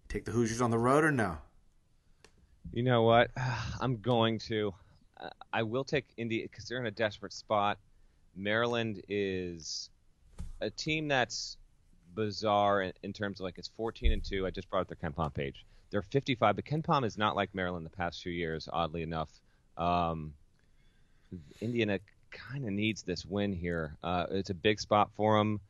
[0.07, 1.39] Take the Hoosiers on the road or no?
[2.75, 3.31] You know what?
[3.81, 4.75] I'm going to.
[5.19, 7.79] Uh, I will take Indy because they're in a desperate spot.
[8.37, 9.89] Maryland is
[10.61, 11.57] a team that's
[12.15, 14.47] bizarre in, in terms of like it's 14 and two.
[14.47, 15.65] I just brought up their KenPom page.
[15.91, 18.69] They're 55, but KenPom is not like Maryland the past few years.
[18.71, 19.31] Oddly enough,
[19.79, 20.35] um,
[21.61, 21.99] Indiana
[22.31, 23.97] kind of needs this win here.
[24.03, 25.61] Uh, it's a big spot for them.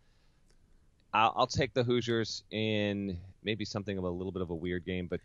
[1.12, 4.84] I'll, I'll take the Hoosiers in maybe something of a little bit of a weird
[4.84, 5.20] game, but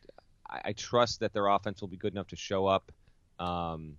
[0.49, 2.91] I, I trust that their offense will be good enough to show up.
[3.39, 3.97] Um,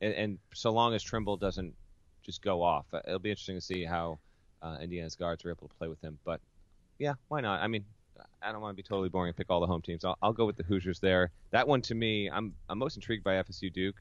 [0.00, 1.74] and, and so long as Trimble doesn't
[2.22, 4.18] just go off, uh, it'll be interesting to see how
[4.62, 6.18] uh, Indiana's guards are able to play with him.
[6.24, 6.40] But
[6.98, 7.62] yeah, why not?
[7.62, 7.84] I mean,
[8.42, 10.04] I don't want to be totally boring and pick all the home teams.
[10.04, 11.30] I'll, I'll go with the Hoosiers there.
[11.50, 13.96] That one to me, I'm I'm most intrigued by FSU Duke,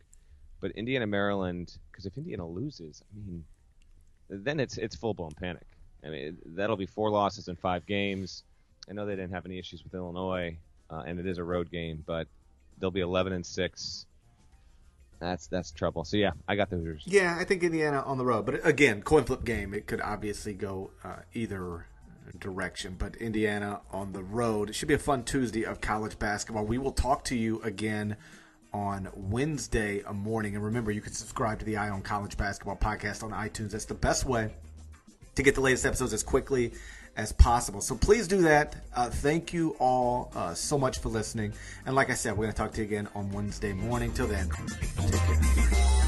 [0.62, 3.43] but Indiana Maryland because if Indiana loses, I mean,
[4.30, 5.66] then it's it's full blown panic.
[6.03, 8.43] I mean, that'll be four losses in five games.
[8.89, 10.57] I know they didn't have any issues with Illinois,
[10.89, 12.28] uh, and it is a road game, but
[12.80, 14.05] they'll be 11 and six.
[15.20, 16.05] That's that's trouble.
[16.05, 17.03] So yeah, I got the Hoosiers.
[17.05, 19.74] Yeah, I think Indiana on the road, but again, coin flip game.
[19.74, 21.88] It could obviously go uh, either
[22.39, 24.70] direction, but Indiana on the road.
[24.70, 26.66] It should be a fun Tuesday of college basketball.
[26.66, 28.16] We will talk to you again
[28.74, 33.24] on Wednesday morning, and remember, you can subscribe to the Eye on College Basketball podcast
[33.24, 33.72] on iTunes.
[33.72, 34.51] That's the best way
[35.36, 36.74] to get the latest episodes as quickly
[37.15, 37.82] as possible.
[37.82, 38.76] So please do that.
[38.95, 41.53] Uh, thank you all uh, so much for listening.
[41.86, 44.13] And like I said, we're going to talk to you again on Wednesday morning.
[44.13, 45.99] Till then, take care.